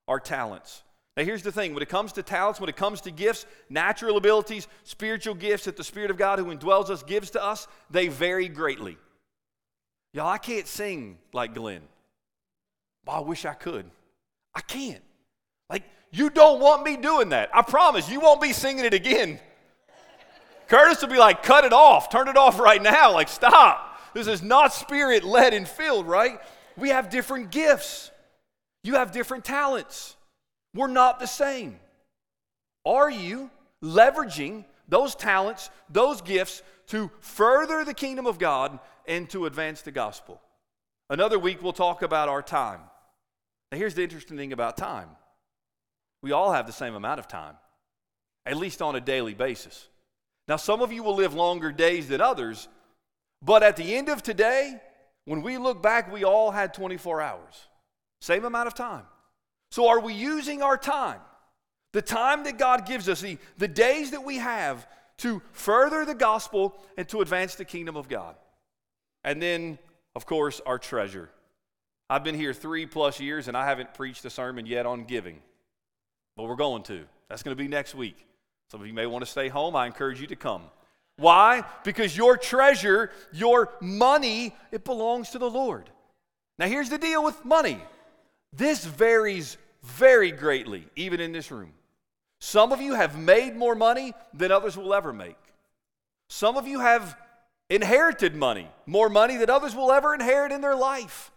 [0.10, 0.84] Our talents.
[1.16, 4.18] Now, here's the thing when it comes to talents, when it comes to gifts, natural
[4.18, 8.10] abilities, spiritual gifts that the Spirit of God who indwells us gives to us, they
[8.10, 8.97] vary greatly.
[10.14, 11.82] Y'all, I can't sing like Glenn.
[13.06, 13.89] Well, I wish I could.
[14.54, 15.04] I can't.
[15.70, 17.49] Like, you don't want me doing that.
[17.54, 19.39] I promise you won't be singing it again.
[20.72, 23.11] Curtis will be like, cut it off, turn it off right now.
[23.11, 23.99] Like, stop.
[24.13, 26.39] This is not spirit led and filled, right?
[26.78, 28.09] We have different gifts,
[28.82, 30.15] you have different talents.
[30.74, 31.78] We're not the same.
[32.86, 33.51] Are you
[33.84, 39.91] leveraging those talents, those gifts to further the kingdom of God and to advance the
[39.91, 40.39] gospel?
[41.09, 42.80] Another week, we'll talk about our time.
[43.74, 45.09] Now, here's the interesting thing about time
[46.24, 47.55] we all have the same amount of time,
[48.45, 49.89] at least on a daily basis.
[50.52, 52.68] Now, some of you will live longer days than others,
[53.41, 54.82] but at the end of today,
[55.24, 57.68] when we look back, we all had 24 hours,
[58.20, 59.06] same amount of time.
[59.70, 61.22] So, are we using our time,
[61.93, 64.86] the time that God gives us, the, the days that we have
[65.20, 68.36] to further the gospel and to advance the kingdom of God?
[69.24, 69.80] And then,
[70.16, 71.30] of course, our treasure.
[72.10, 75.41] I've been here three plus years and I haven't preached a sermon yet on giving,
[76.36, 77.06] but we're going to.
[77.30, 78.28] That's going to be next week.
[78.72, 79.76] Some of you may want to stay home.
[79.76, 80.61] I encourage you to come.
[81.17, 81.65] Why?
[81.84, 85.89] Because your treasure, your money, it belongs to the Lord.
[86.57, 87.82] Now, here's the deal with money
[88.53, 91.74] this varies very greatly, even in this room.
[92.39, 95.36] Some of you have made more money than others will ever make.
[96.30, 97.17] Some of you have
[97.69, 101.30] inherited money, more money than others will ever inherit in their life.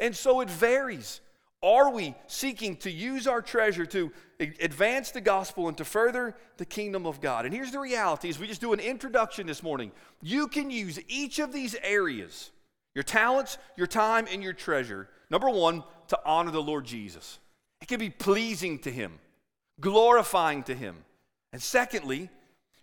[0.00, 1.20] And so it varies.
[1.62, 6.64] Are we seeking to use our treasure to advance the gospel and to further the
[6.64, 7.44] kingdom of God?
[7.44, 9.90] And here's the reality as we just do an introduction this morning.
[10.22, 12.52] You can use each of these areas,
[12.94, 15.08] your talents, your time, and your treasure.
[15.30, 17.40] Number one, to honor the Lord Jesus.
[17.80, 19.18] It can be pleasing to him,
[19.80, 20.96] glorifying to him.
[21.52, 22.30] And secondly,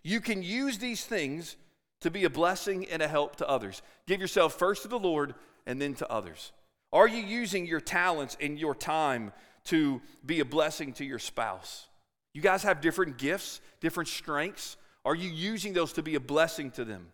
[0.02, 1.56] you can use these things
[2.02, 3.80] to be a blessing and a help to others.
[4.06, 5.34] Give yourself first to the Lord
[5.66, 6.52] and then to others.
[6.92, 9.32] Are you using your talents and your time
[9.64, 11.86] to be a blessing to your spouse?
[12.32, 14.76] You guys have different gifts, different strengths.
[15.04, 17.08] Are you using those to be a blessing to them?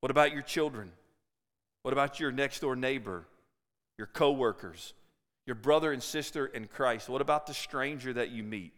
[0.00, 0.92] What about your children?
[1.82, 3.26] What about your next door neighbor,
[3.98, 4.94] your coworkers,
[5.46, 7.08] your brother and sister in Christ?
[7.08, 8.72] What about the stranger that you meet?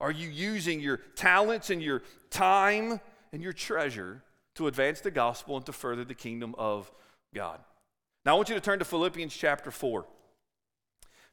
[0.00, 3.00] Are you using your talents and your time
[3.32, 4.22] and your treasure
[4.56, 6.90] to advance the gospel and to further the kingdom of
[7.34, 7.60] God?
[8.24, 10.06] Now, I want you to turn to Philippians chapter 4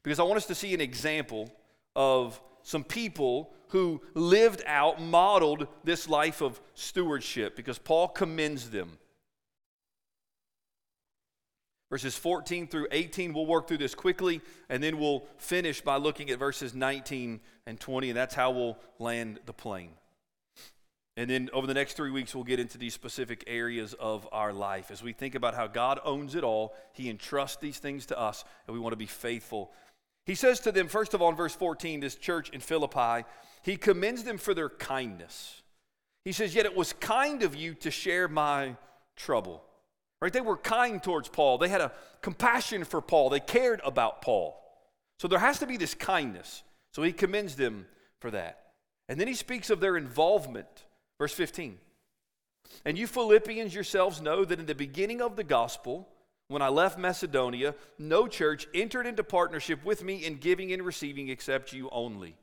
[0.02, 1.50] because I want us to see an example
[1.96, 8.98] of some people who lived out, modeled this life of stewardship because Paul commends them.
[11.90, 14.40] Verses 14 through 18, we'll work through this quickly,
[14.70, 18.78] and then we'll finish by looking at verses 19 and 20, and that's how we'll
[18.98, 19.90] land the plane.
[21.16, 24.52] And then over the next three weeks, we'll get into these specific areas of our
[24.52, 24.90] life.
[24.90, 28.44] As we think about how God owns it all, He entrusts these things to us,
[28.66, 29.72] and we want to be faithful.
[30.24, 33.26] He says to them, first of all, in verse 14, this church in Philippi,
[33.62, 35.60] He commends them for their kindness.
[36.24, 38.76] He says, Yet it was kind of you to share my
[39.16, 39.62] trouble.
[40.20, 40.32] Right?
[40.32, 41.58] They were kind towards Paul.
[41.58, 43.28] They had a compassion for Paul.
[43.28, 44.56] They cared about Paul.
[45.18, 46.62] So there has to be this kindness.
[46.92, 47.86] So he commends them
[48.20, 48.60] for that.
[49.08, 50.84] And then he speaks of their involvement
[51.22, 51.78] Verse 15.
[52.84, 56.08] And you Philippians yourselves know that in the beginning of the gospel,
[56.48, 61.28] when I left Macedonia, no church entered into partnership with me in giving and receiving
[61.28, 62.34] except you only.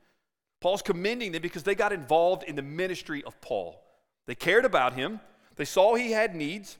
[0.62, 3.84] Paul's commending them because they got involved in the ministry of Paul.
[4.26, 5.20] They cared about him,
[5.56, 6.78] they saw he had needs,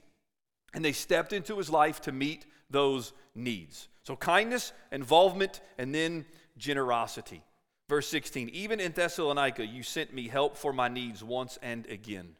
[0.73, 3.89] and they stepped into his life to meet those needs.
[4.01, 6.25] So, kindness, involvement, and then
[6.57, 7.43] generosity.
[7.91, 12.21] Verse 16, even in Thessalonica, you sent me help for my needs once and again.
[12.21, 12.35] And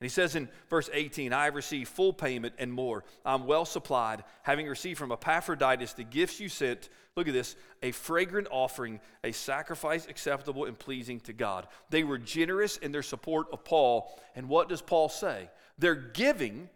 [0.00, 3.04] he says in verse 18, I have received full payment and more.
[3.22, 6.88] I'm well supplied, having received from Epaphroditus the gifts you sent.
[7.14, 11.66] Look at this a fragrant offering, a sacrifice acceptable and pleasing to God.
[11.90, 14.18] They were generous in their support of Paul.
[14.34, 15.50] And what does Paul say?
[15.76, 16.70] They're giving,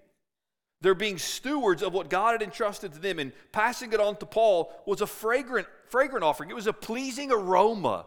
[0.82, 4.26] they're being stewards of what God had entrusted to them, and passing it on to
[4.26, 6.50] Paul was a fragrant fragrant offering.
[6.50, 8.06] It was a pleasing aroma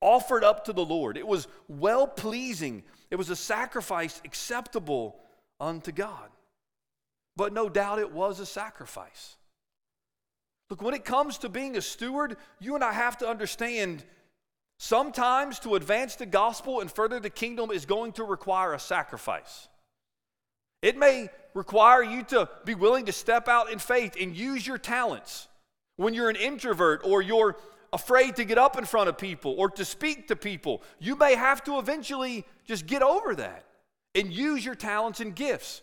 [0.00, 1.16] offered up to the Lord.
[1.16, 2.82] It was well pleasing.
[3.10, 5.16] It was a sacrifice acceptable
[5.60, 6.30] unto God.
[7.36, 9.36] But no doubt it was a sacrifice.
[10.70, 14.04] Look, when it comes to being a steward, you and I have to understand
[14.78, 19.68] Sometimes to advance the gospel and further the kingdom is going to require a sacrifice.
[20.82, 24.78] It may require you to be willing to step out in faith and use your
[24.78, 25.47] talents.
[25.98, 27.56] When you're an introvert or you're
[27.92, 31.34] afraid to get up in front of people or to speak to people, you may
[31.34, 33.64] have to eventually just get over that
[34.14, 35.82] and use your talents and gifts.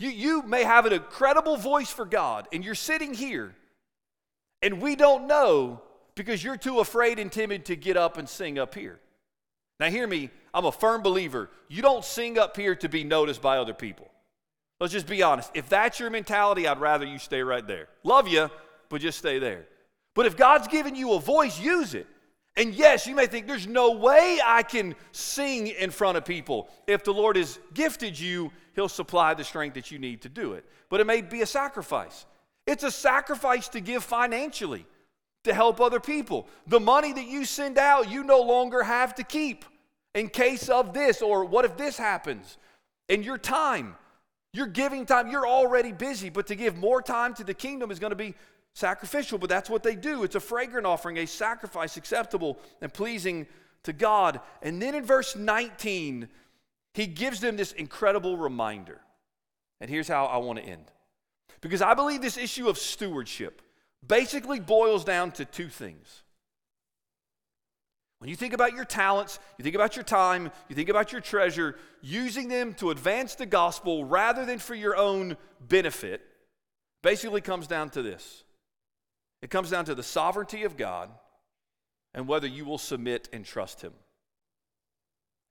[0.00, 3.54] You, you may have an incredible voice for God, and you're sitting here,
[4.62, 5.80] and we don't know
[6.16, 8.98] because you're too afraid and timid to get up and sing up here.
[9.78, 11.50] Now, hear me, I'm a firm believer.
[11.68, 14.10] You don't sing up here to be noticed by other people.
[14.80, 15.52] Let's just be honest.
[15.54, 17.86] If that's your mentality, I'd rather you stay right there.
[18.02, 18.50] Love you,
[18.92, 19.64] but just stay there.
[20.14, 22.06] But if God's given you a voice, use it.
[22.58, 26.68] And yes, you may think there's no way I can sing in front of people.
[26.86, 30.52] If the Lord has gifted you, He'll supply the strength that you need to do
[30.52, 30.66] it.
[30.90, 32.26] But it may be a sacrifice.
[32.66, 34.84] It's a sacrifice to give financially
[35.44, 36.46] to help other people.
[36.66, 39.64] The money that you send out, you no longer have to keep
[40.14, 42.58] in case of this or what if this happens.
[43.08, 43.96] And your time,
[44.52, 47.98] you're giving time, you're already busy, but to give more time to the kingdom is
[47.98, 48.34] going to be
[48.74, 50.24] sacrificial, but that's what they do.
[50.24, 53.46] It's a fragrant offering, a sacrifice acceptable and pleasing
[53.84, 54.40] to God.
[54.62, 56.28] And then in verse 19,
[56.94, 59.00] he gives them this incredible reminder.
[59.80, 60.90] And here's how I want to end.
[61.60, 63.62] Because I believe this issue of stewardship
[64.06, 66.22] basically boils down to two things.
[68.18, 71.20] When you think about your talents, you think about your time, you think about your
[71.20, 76.20] treasure, using them to advance the gospel rather than for your own benefit,
[77.02, 78.41] basically comes down to this
[79.42, 81.10] it comes down to the sovereignty of God
[82.14, 83.92] and whether you will submit and trust Him.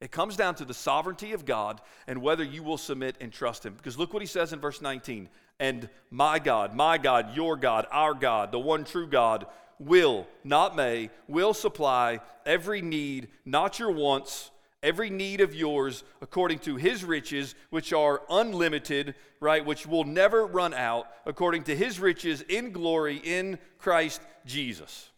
[0.00, 3.64] It comes down to the sovereignty of God and whether you will submit and trust
[3.64, 3.74] Him.
[3.74, 5.28] Because look what He says in verse 19
[5.60, 9.46] and my God, my God, your God, our God, the one true God,
[9.78, 14.50] will, not may, will supply every need, not your wants,
[14.82, 20.46] every need of yours according to his riches, which are unlimited, right, which will never
[20.46, 25.10] run out, according to his riches in glory in Christ Jesus.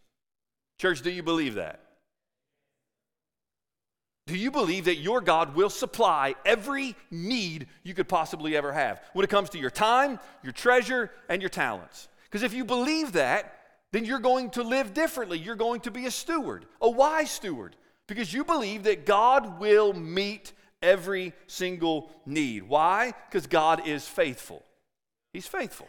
[0.79, 1.79] Church, do you believe that?
[4.27, 8.99] Do you believe that your God will supply every need you could possibly ever have
[9.13, 12.07] when it comes to your time, your treasure, and your talents?
[12.23, 13.59] Because if you believe that,
[13.91, 15.37] then you're going to live differently.
[15.37, 17.75] You're going to be a steward, a wise steward,
[18.07, 22.63] because you believe that God will meet every single need.
[22.63, 23.13] Why?
[23.29, 24.63] Because God is faithful.
[25.33, 25.87] He's faithful.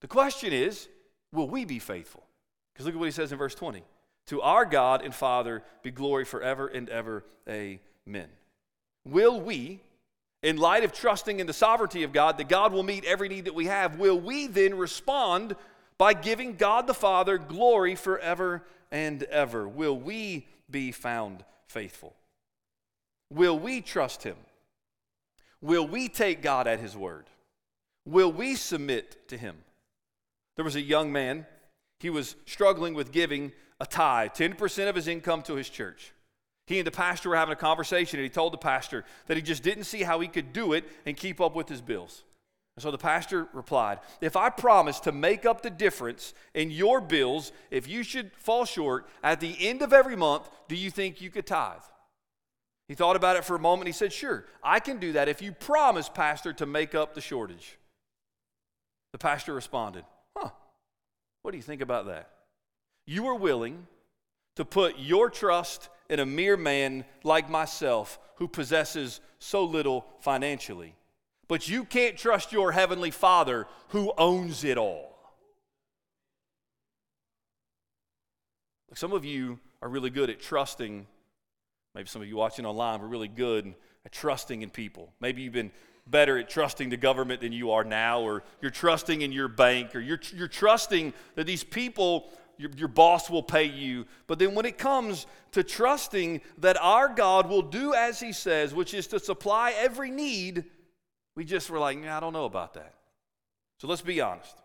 [0.00, 0.88] The question is,
[1.32, 2.24] will we be faithful?
[2.72, 3.82] Because look at what he says in verse 20.
[4.28, 7.24] To our God and Father be glory forever and ever.
[7.48, 8.28] Amen.
[9.04, 9.80] Will we,
[10.42, 13.46] in light of trusting in the sovereignty of God, that God will meet every need
[13.46, 15.56] that we have, will we then respond
[15.96, 19.66] by giving God the Father glory forever and ever?
[19.66, 22.14] Will we be found faithful?
[23.30, 24.36] Will we trust Him?
[25.60, 27.26] Will we take God at His word?
[28.06, 29.56] Will we submit to Him?
[30.56, 31.46] There was a young man,
[32.00, 36.12] he was struggling with giving a tithe, 10% of his income to his church.
[36.66, 39.42] He and the pastor were having a conversation, and he told the pastor that he
[39.42, 42.24] just didn't see how he could do it and keep up with his bills.
[42.78, 47.00] And so the pastor replied, If I promise to make up the difference in your
[47.00, 51.20] bills, if you should fall short at the end of every month, do you think
[51.20, 51.82] you could tithe?
[52.86, 53.88] He thought about it for a moment.
[53.88, 57.20] He said, Sure, I can do that if you promise, Pastor, to make up the
[57.20, 57.76] shortage.
[59.10, 60.04] The pastor responded,
[60.36, 60.50] Huh,
[61.42, 62.30] what do you think about that?
[63.08, 63.88] you are willing
[64.54, 70.94] to put your trust in a mere man like myself who possesses so little financially.
[71.48, 75.18] But you can't trust your heavenly Father who owns it all.
[78.94, 81.06] Some of you are really good at trusting.
[81.94, 83.74] Maybe some of you watching online are really good
[84.04, 85.12] at trusting in people.
[85.20, 85.72] Maybe you've been
[86.06, 89.94] better at trusting the government than you are now, or you're trusting in your bank,
[89.94, 94.04] or you're, you're trusting that these people your, your boss will pay you.
[94.26, 98.74] But then when it comes to trusting that our God will do as He says,
[98.74, 100.64] which is to supply every need,
[101.38, 102.94] we just were like, I don't know about that.
[103.78, 104.56] So let's be honest.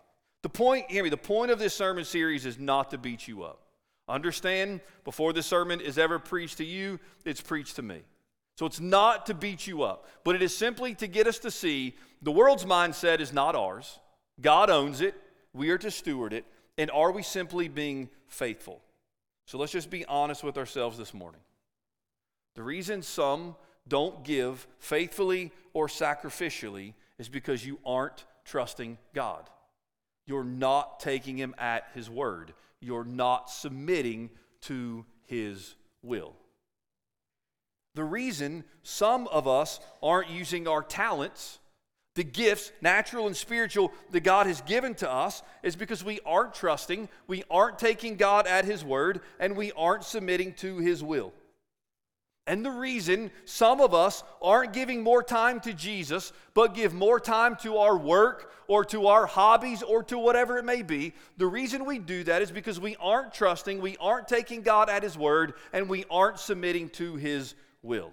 [0.42, 3.44] The point, hear me, the point of this sermon series is not to beat you
[3.44, 3.60] up.
[4.10, 8.00] Understand, before this sermon is ever preached to you, it's preached to me.
[8.58, 11.52] So it's not to beat you up, but it is simply to get us to
[11.52, 14.00] see the world's mindset is not ours.
[14.42, 15.14] God owns it.
[15.54, 16.44] We are to steward it.
[16.80, 18.82] And are we simply being faithful?
[19.46, 21.42] So let's just be honest with ourselves this morning.
[22.56, 23.58] The reason some
[23.88, 29.50] don't give faithfully or sacrificially is because you aren't trusting God.
[30.26, 34.30] You're not taking Him at His word, you're not submitting
[34.62, 36.34] to His will.
[37.96, 41.60] The reason some of us aren't using our talents,
[42.16, 46.56] the gifts, natural and spiritual, that God has given to us, is because we aren't
[46.56, 51.34] trusting, we aren't taking God at His word, and we aren't submitting to His will.
[52.46, 57.20] And the reason some of us aren't giving more time to Jesus, but give more
[57.20, 61.48] time to our work or to our hobbies or to whatever it may be, the
[61.48, 65.18] reason we do that is because we aren't trusting, we aren't taking God at His
[65.18, 68.12] word, and we aren't submitting to His will.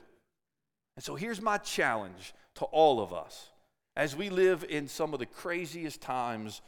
[0.96, 3.50] And so here's my challenge to all of us
[3.96, 6.62] as we live in some of the craziest times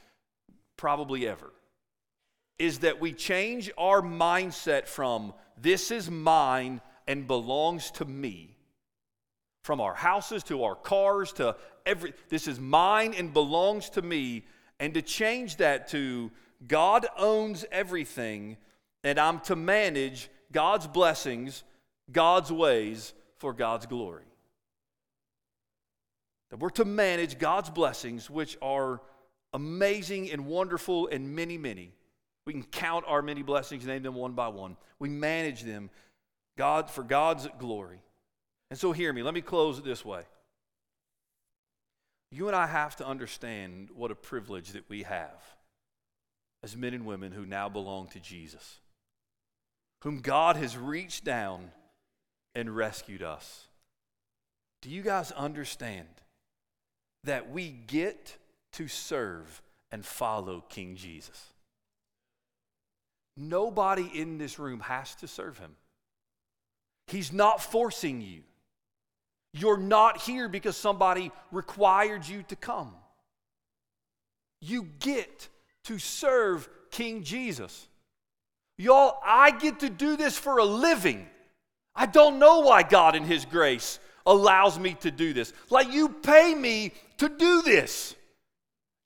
[0.77, 1.53] probably ever
[2.59, 8.57] is that we change our mindset from this is mine and belongs to me.
[9.63, 14.45] From our houses to our cars to every, this is mine and belongs to me.
[14.81, 16.33] And to change that to
[16.67, 18.57] God owns everything
[19.05, 21.65] and I'm to manage God's blessings,
[22.11, 24.25] God's ways for God's glory.
[26.51, 29.01] That we're to manage God's blessings, which are
[29.55, 31.93] amazing and wonderful and many, many.
[32.45, 34.77] We can count our many blessings, name them one by one.
[34.99, 35.91] We manage them
[36.57, 38.01] God for God's glory.
[38.71, 40.23] And so hear me, let me close it this way.
[42.31, 45.43] You and I have to understand what a privilege that we have
[46.63, 48.81] as men and women who now belong to Jesus,
[50.03, 51.73] whom God has reached down
[52.55, 53.67] and rescued us.
[54.81, 56.09] Do you guys understand
[57.25, 58.37] that we get
[58.73, 61.53] to serve and follow King Jesus?
[63.37, 65.77] Nobody in this room has to serve him.
[67.13, 68.41] He's not forcing you.
[69.53, 72.95] You're not here because somebody required you to come.
[74.63, 75.51] You get
[75.85, 77.87] to serve King Jesus.
[78.79, 81.29] Y'all, I get to do this for a living.
[81.95, 85.53] I don't know why God, in His grace, allows me to do this.
[85.69, 88.15] Like, you pay me to do this.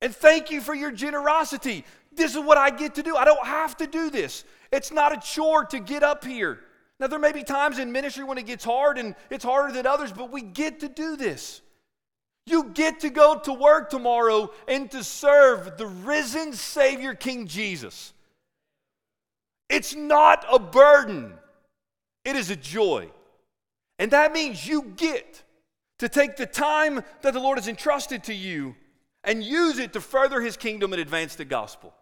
[0.00, 1.84] And thank you for your generosity.
[2.12, 3.16] This is what I get to do.
[3.16, 4.44] I don't have to do this.
[4.70, 6.60] It's not a chore to get up here.
[6.98, 9.86] Now, there may be times in ministry when it gets hard and it's harder than
[9.86, 11.60] others, but we get to do this.
[12.46, 18.14] You get to go to work tomorrow and to serve the risen Savior, King Jesus.
[19.68, 21.34] It's not a burden,
[22.24, 23.10] it is a joy.
[23.98, 25.42] And that means you get
[25.98, 28.76] to take the time that the Lord has entrusted to you
[29.24, 31.94] and use it to further His kingdom and advance the gospel.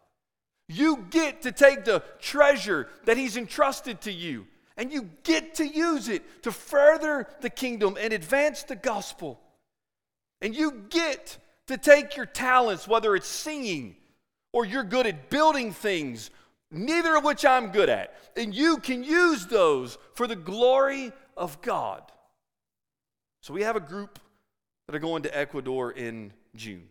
[0.68, 5.66] You get to take the treasure that He's entrusted to you and you get to
[5.66, 9.40] use it to further the kingdom and advance the gospel.
[10.40, 13.96] And you get to take your talents, whether it's singing
[14.52, 16.30] or you're good at building things,
[16.70, 21.60] neither of which I'm good at, and you can use those for the glory of
[21.62, 22.02] God.
[23.40, 24.18] So we have a group
[24.86, 26.88] that are going to Ecuador in June.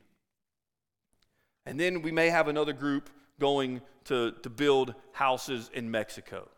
[1.66, 3.10] And then we may have another group
[3.40, 6.50] going to, to build houses in Mexico.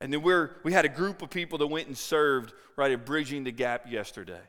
[0.00, 3.04] And then we're, we had a group of people that went and served right at
[3.04, 4.40] Bridging the Gap yesterday.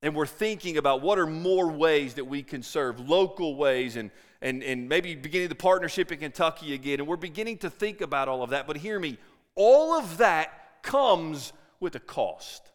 [0.00, 4.10] And we're thinking about what are more ways that we can serve, local ways, and,
[4.40, 7.00] and, and maybe beginning the partnership in Kentucky again.
[7.00, 8.66] And we're beginning to think about all of that.
[8.66, 9.18] But hear me,
[9.54, 12.70] all of that comes with a cost.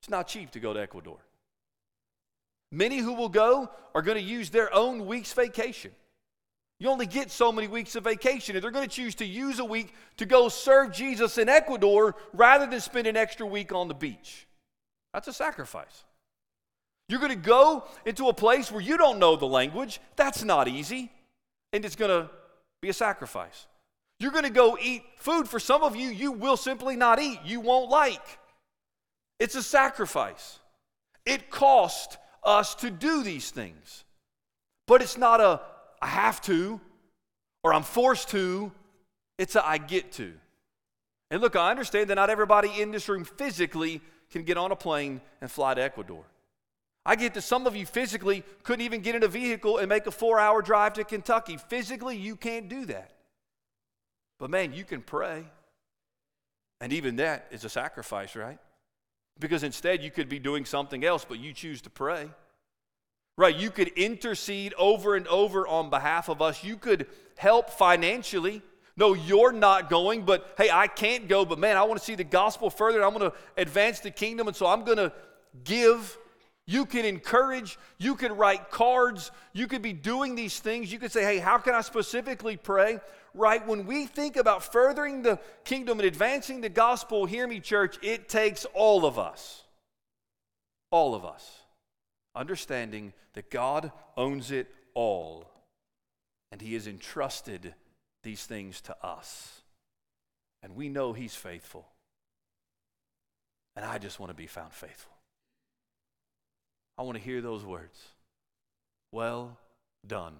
[0.00, 1.18] It's not cheap to go to Ecuador.
[2.70, 5.90] Many who will go are going to use their own week's vacation.
[6.80, 8.54] You only get so many weeks of vacation.
[8.54, 12.14] If they're going to choose to use a week to go serve Jesus in Ecuador
[12.32, 14.46] rather than spend an extra week on the beach,
[15.12, 16.04] that's a sacrifice.
[17.08, 20.00] You're going to go into a place where you don't know the language.
[20.14, 21.10] That's not easy.
[21.72, 22.30] And it's going to
[22.80, 23.66] be a sacrifice.
[24.20, 27.40] You're going to go eat food for some of you you will simply not eat,
[27.44, 28.38] you won't like.
[29.38, 30.58] It's a sacrifice.
[31.24, 34.04] It costs us to do these things.
[34.86, 35.60] But it's not a
[36.00, 36.80] I have to
[37.62, 38.72] or I'm forced to.
[39.38, 40.32] It's a I get to.
[41.30, 44.76] And look, I understand that not everybody in this room physically can get on a
[44.76, 46.24] plane and fly to Ecuador.
[47.04, 50.06] I get that some of you physically couldn't even get in a vehicle and make
[50.06, 51.56] a four hour drive to Kentucky.
[51.56, 53.12] Physically, you can't do that.
[54.38, 55.44] But man, you can pray.
[56.80, 58.58] And even that is a sacrifice, right?
[59.40, 62.28] Because instead, you could be doing something else, but you choose to pray.
[63.38, 63.54] Right?
[63.54, 66.64] You could intercede over and over on behalf of us.
[66.64, 68.62] You could help financially.
[68.96, 72.16] No, you're not going, but hey, I can't go, but man, I want to see
[72.16, 73.02] the gospel further.
[73.04, 75.12] I'm going to advance the kingdom, and so I'm going to
[75.62, 76.18] give.
[76.66, 80.92] You can encourage, you could write cards, you could be doing these things.
[80.92, 82.98] You could say, hey, how can I specifically pray?
[83.34, 83.64] Right?
[83.64, 88.28] When we think about furthering the kingdom and advancing the gospel, hear me, church, it
[88.28, 89.62] takes all of us.
[90.90, 91.57] All of us.
[92.38, 95.50] Understanding that God owns it all,
[96.52, 97.74] and He has entrusted
[98.22, 99.62] these things to us.
[100.62, 101.88] And we know He's faithful.
[103.74, 105.12] And I just want to be found faithful.
[106.96, 107.98] I want to hear those words.
[109.10, 109.58] Well
[110.06, 110.36] done,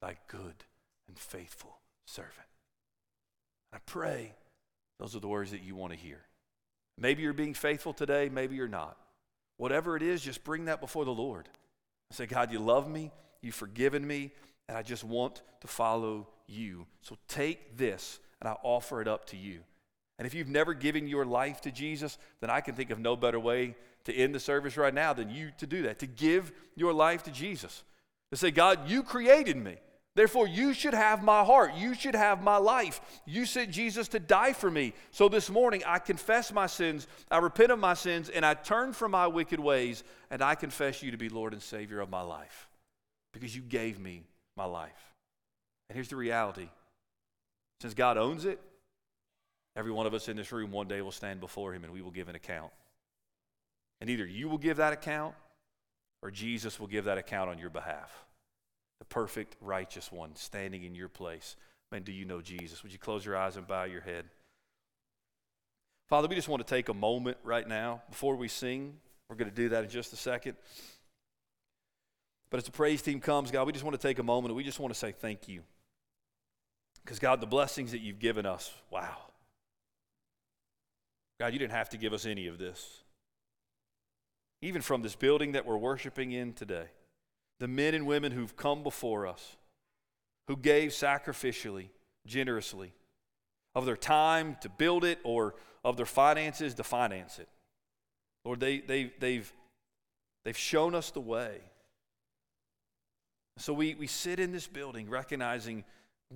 [0.00, 0.64] thy good
[1.08, 2.34] and faithful servant.
[3.72, 4.34] I pray
[5.00, 6.20] those are the words that you want to hear.
[6.96, 8.96] Maybe you're being faithful today, maybe you're not.
[9.60, 11.46] Whatever it is, just bring that before the Lord.
[12.12, 13.10] Say, God, you love me,
[13.42, 14.32] you've forgiven me,
[14.66, 16.86] and I just want to follow you.
[17.02, 19.60] So take this and I offer it up to you.
[20.18, 23.16] And if you've never given your life to Jesus, then I can think of no
[23.16, 26.52] better way to end the service right now than you to do that, to give
[26.74, 27.84] your life to Jesus.
[28.30, 29.76] To say, God, you created me.
[30.16, 31.74] Therefore, you should have my heart.
[31.76, 33.00] You should have my life.
[33.26, 34.92] You sent Jesus to die for me.
[35.12, 38.92] So this morning, I confess my sins, I repent of my sins, and I turn
[38.92, 42.22] from my wicked ways, and I confess you to be Lord and Savior of my
[42.22, 42.68] life
[43.32, 44.24] because you gave me
[44.56, 45.14] my life.
[45.88, 46.68] And here's the reality
[47.80, 48.60] since God owns it,
[49.76, 52.02] every one of us in this room one day will stand before Him and we
[52.02, 52.72] will give an account.
[54.00, 55.34] And either you will give that account
[56.22, 58.10] or Jesus will give that account on your behalf.
[59.00, 61.56] The perfect, righteous one standing in your place.
[61.90, 62.82] Man, do you know Jesus?
[62.82, 64.26] Would you close your eyes and bow your head?
[66.08, 68.96] Father, we just want to take a moment right now before we sing.
[69.28, 70.56] We're going to do that in just a second.
[72.50, 74.56] But as the praise team comes, God, we just want to take a moment and
[74.56, 75.62] we just want to say thank you.
[77.04, 79.16] Because, God, the blessings that you've given us, wow.
[81.40, 83.02] God, you didn't have to give us any of this
[84.62, 86.86] even from this building that we're worshiping in today,
[87.60, 89.56] the men and women who've come before us,
[90.48, 91.90] who gave sacrificially,
[92.26, 92.92] generously,
[93.74, 95.54] of their time to build it or
[95.84, 97.48] of their finances to finance it.
[98.44, 99.52] Lord, they, they, they've,
[100.44, 101.60] they've shown us the way.
[103.58, 105.84] So we, we sit in this building recognizing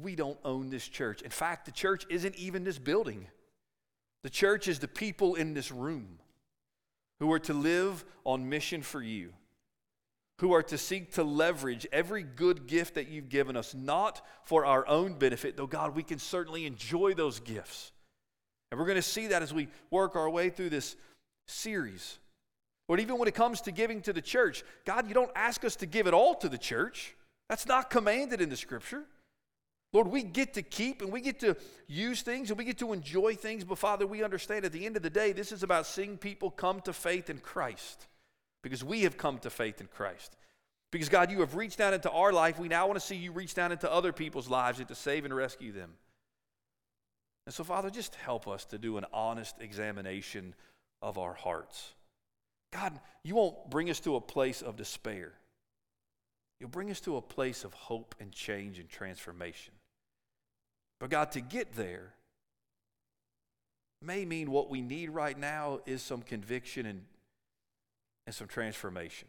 [0.00, 1.22] we don't own this church.
[1.22, 3.26] In fact, the church isn't even this building,
[4.22, 6.18] the church is the people in this room
[7.20, 9.32] who are to live on mission for you,
[10.38, 14.64] who are to seek to leverage every good gift that you've given us, not for
[14.64, 17.92] our own benefit, though, God, we can certainly enjoy those gifts.
[18.70, 20.96] And we're going to see that as we work our way through this
[21.46, 22.18] series.
[22.88, 25.76] But even when it comes to giving to the church, God, you don't ask us
[25.76, 27.14] to give it all to the church.
[27.48, 29.04] That's not commanded in the scripture.
[29.92, 31.56] Lord, we get to keep and we get to
[31.86, 34.96] use things and we get to enjoy things, but Father, we understand at the end
[34.96, 38.08] of the day, this is about seeing people come to faith in Christ
[38.64, 40.36] because we have come to faith in Christ.
[40.90, 42.58] Because, God, you have reached down into our life.
[42.58, 45.24] We now want to see you reach down into other people's lives and to save
[45.24, 45.90] and rescue them.
[47.46, 50.54] And so, Father, just help us to do an honest examination
[51.02, 51.92] of our hearts.
[52.72, 55.32] God, you won't bring us to a place of despair.
[56.58, 59.74] You'll bring us to a place of hope and change and transformation.
[61.00, 62.14] But God, to get there
[64.00, 67.02] may mean what we need right now is some conviction and,
[68.26, 69.28] and some transformation.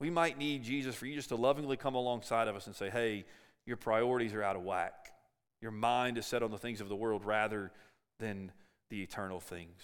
[0.00, 2.88] We might need Jesus for you just to lovingly come alongside of us and say,
[2.88, 3.24] hey,
[3.66, 5.12] your priorities are out of whack.
[5.60, 7.72] Your mind is set on the things of the world rather
[8.20, 8.52] than
[8.90, 9.82] the eternal things.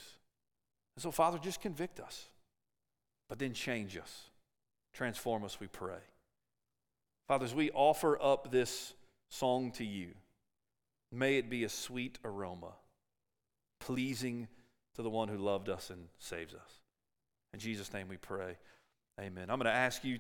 [0.97, 2.29] And so, Father, just convict us,
[3.29, 4.31] but then change us.
[4.93, 5.99] Transform us, we pray.
[7.27, 8.95] Father, as we offer up this
[9.35, 10.09] song to you.
[11.13, 12.73] May it be a sweet aroma,
[13.81, 14.49] pleasing
[14.97, 16.81] to the one who loved us and saves us.
[17.55, 18.57] In Jesus' name we pray.
[19.21, 19.49] Amen.
[19.49, 20.19] I'm going to ask you.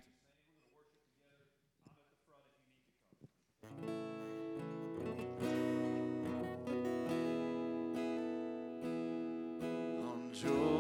[10.01, 10.74] On Jordan's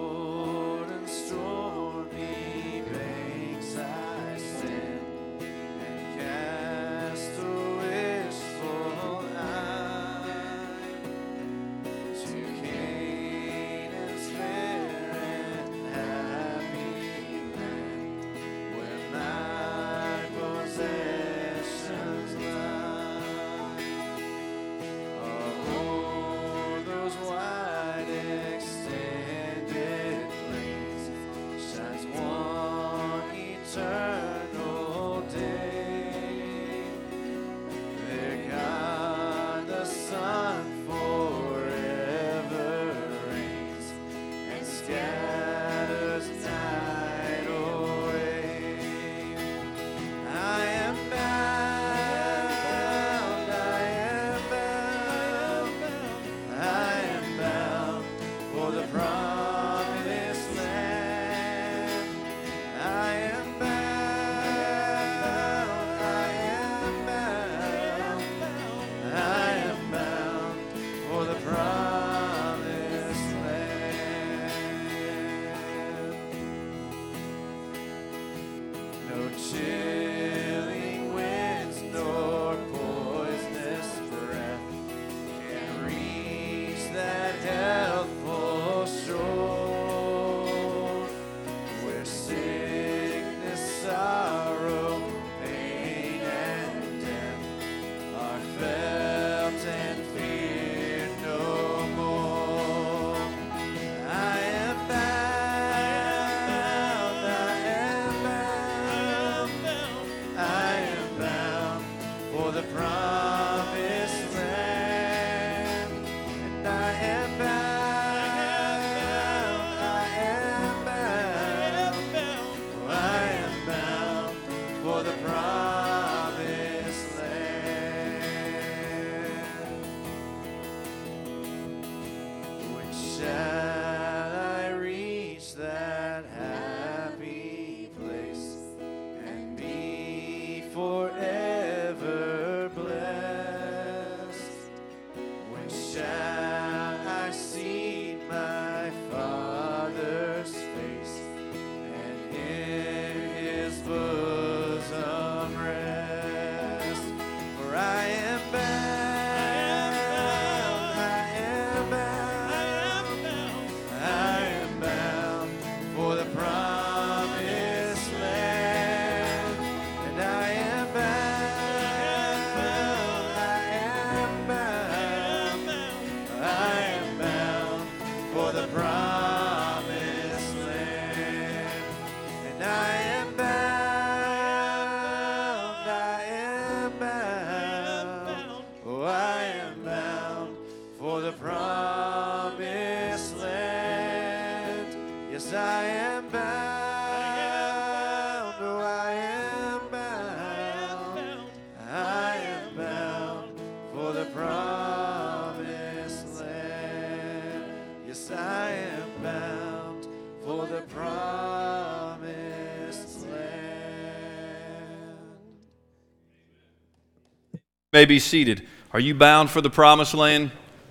[217.94, 218.66] may be seated.
[218.92, 220.50] Are you bound for the promised land?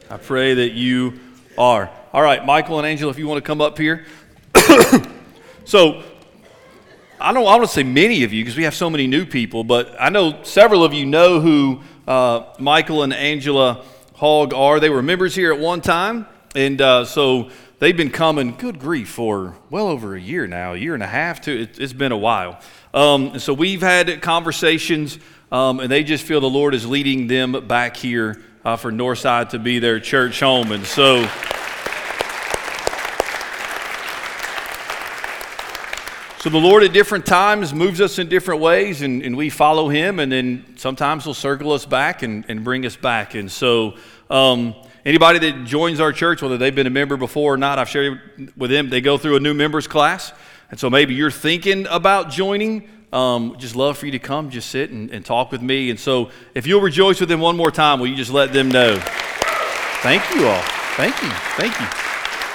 [0.10, 1.20] I pray that you
[1.58, 1.92] are.
[2.14, 4.06] All right, Michael and Angel, if you want to come up here.
[5.66, 6.02] so,
[7.20, 9.26] I don't I want to say many of you because we have so many new
[9.26, 14.80] people, but I know several of you know who uh, Michael and Angela Hogg are.
[14.80, 16.26] They were members here at one time,
[16.56, 17.50] and uh, so
[17.80, 21.08] they've been coming, good grief, for well over a year now, a year and a
[21.08, 21.68] half, too.
[21.70, 22.62] It, it's been a while.
[22.94, 25.20] Um, so we've had conversations,
[25.54, 29.50] um, and they just feel the Lord is leading them back here uh, for Northside
[29.50, 30.72] to be their church home.
[30.72, 31.22] And so.
[36.40, 39.90] So the Lord at different times moves us in different ways, and, and we follow
[39.90, 43.36] Him, and then sometimes He'll circle us back and, and bring us back.
[43.36, 43.96] And so,
[44.30, 44.76] um,
[45.06, 48.52] anybody that joins our church, whether they've been a member before or not, I've shared
[48.58, 50.34] with them, they go through a new members class.
[50.70, 52.90] And so maybe you're thinking about joining.
[53.14, 55.91] Um, just love for you to come, just sit and, and talk with me.
[55.91, 58.69] And so, if you'll rejoice with them one more time, will you just let them
[58.69, 58.98] know?
[60.02, 60.61] Thank you all.
[60.95, 61.30] Thank you.
[61.56, 61.85] Thank you.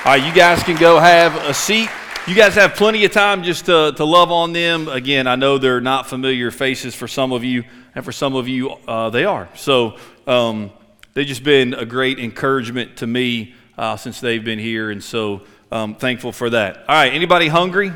[0.04, 1.88] All right, you guys can go have a seat.
[2.26, 4.88] You guys have plenty of time just to, to love on them.
[4.88, 7.64] Again, I know they're not familiar faces for some of you,
[7.94, 9.48] and for some of you, uh, they are.
[9.54, 10.70] So um,
[11.14, 15.42] they've just been a great encouragement to me uh, since they've been here, and so
[15.70, 16.78] um, thankful for that.
[16.88, 17.92] All right, anybody hungry?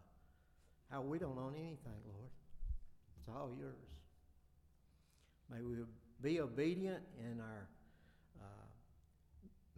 [0.88, 2.30] how we don't own anything, Lord.
[3.18, 3.74] It's all yours.
[5.50, 5.74] May we
[6.22, 7.68] be obedient in our
[8.40, 8.66] uh,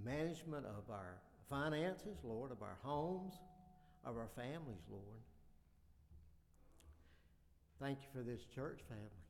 [0.05, 1.17] management of our
[1.49, 3.33] finances, Lord, of our homes,
[4.05, 5.23] of our families, Lord.
[7.81, 9.27] Thank you for this church family.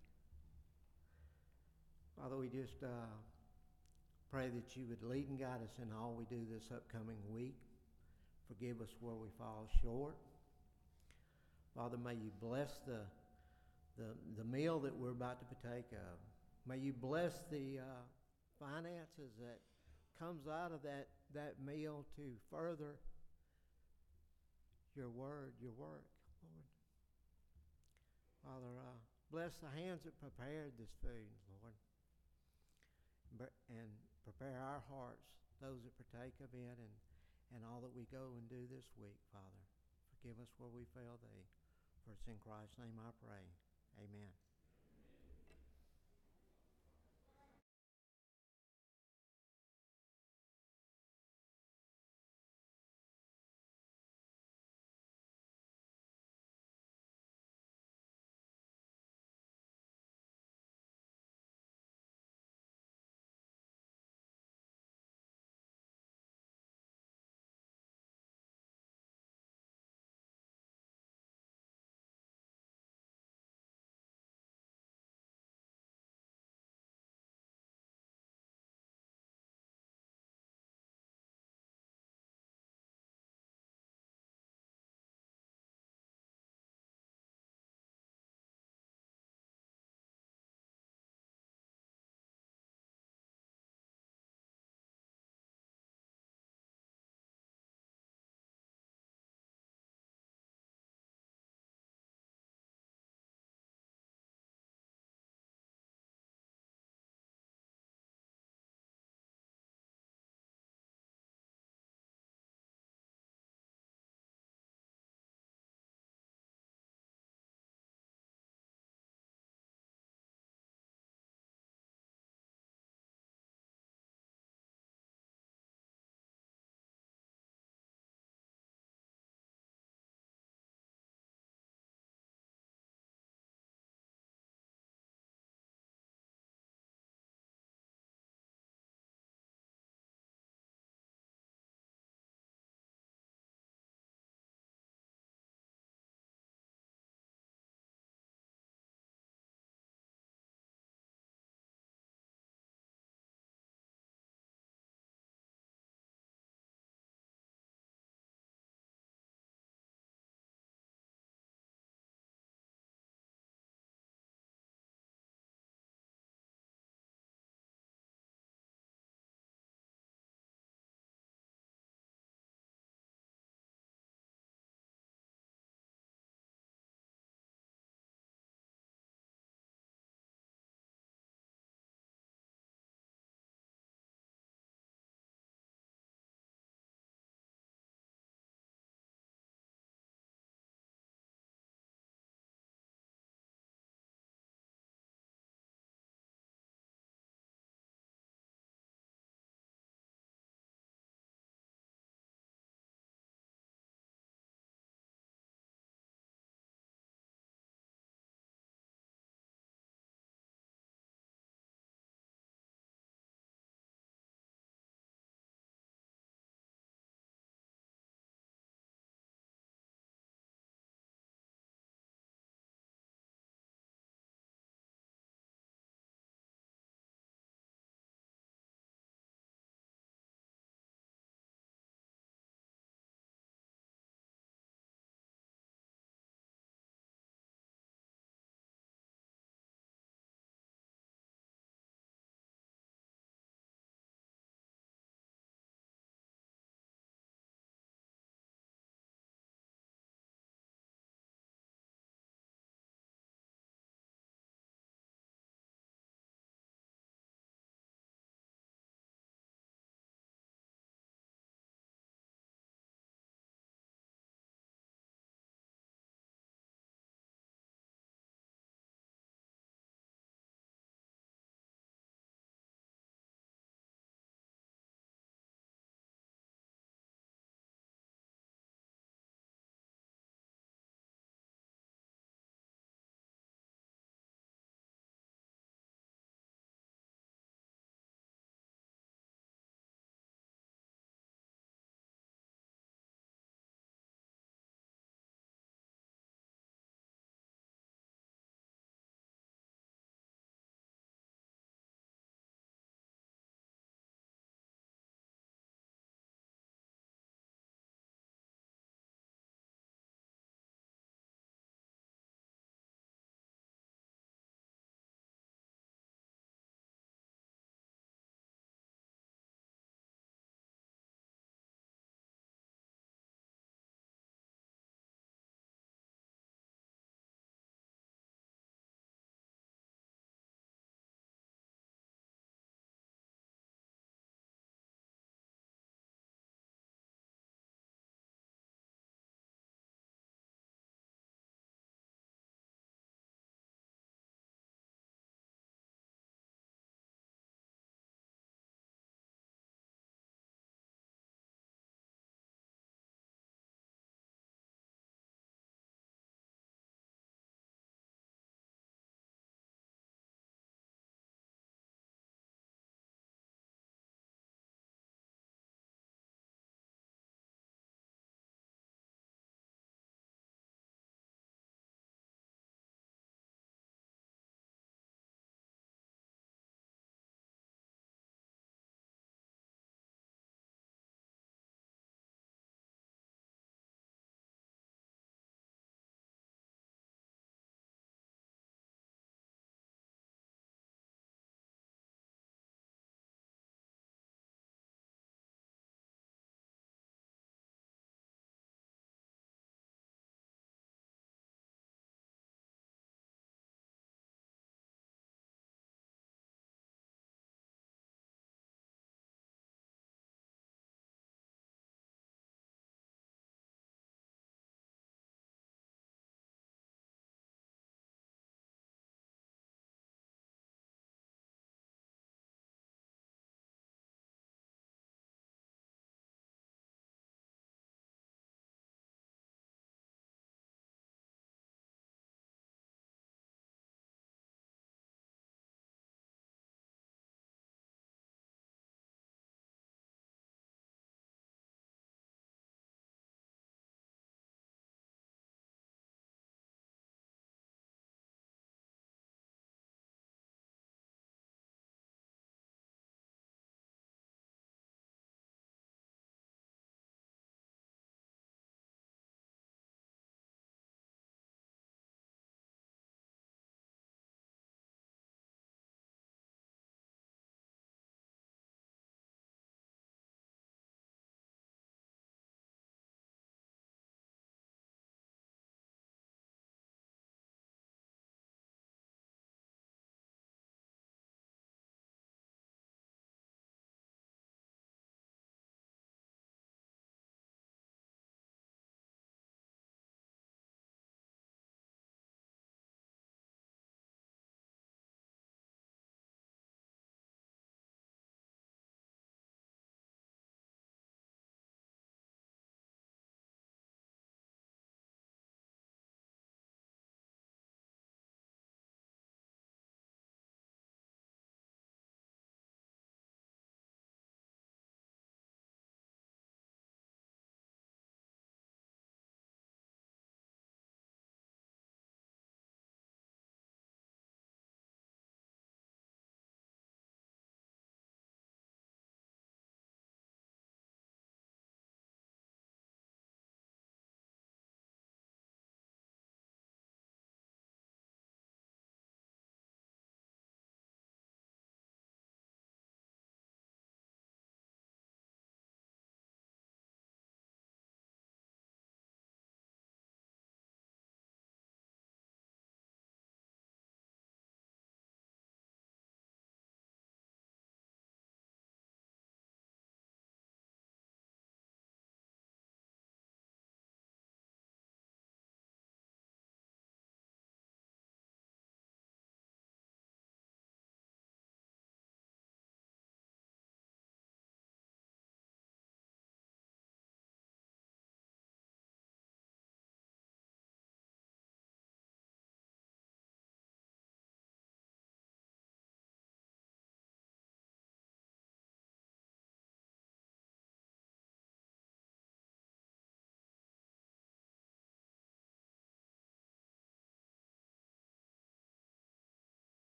[2.19, 2.87] Father, we just uh,
[4.31, 7.57] pray that you would lead and guide us in all we do this upcoming week.
[8.49, 10.17] Forgive us where we fall short.
[11.75, 13.01] Father, may you bless the,
[13.99, 14.09] the,
[14.39, 16.19] the meal that we're about to partake of.
[16.67, 18.03] May you bless the uh,
[18.59, 19.59] finances that
[20.19, 22.97] comes out of that that meal to further
[24.97, 26.09] your word, your work,
[26.41, 26.67] Lord.
[28.41, 28.97] Father, uh,
[29.31, 31.29] bless the hands that prepared this food,
[31.61, 31.77] Lord.
[33.69, 33.91] And
[34.27, 35.23] prepare our hearts,
[35.63, 36.95] those that partake of it, and,
[37.55, 39.63] and all that we go and do this week, Father.
[40.19, 41.47] Forgive us where we fail thee.
[42.03, 43.47] For it's in Christ's name I pray.
[44.03, 44.46] Amen.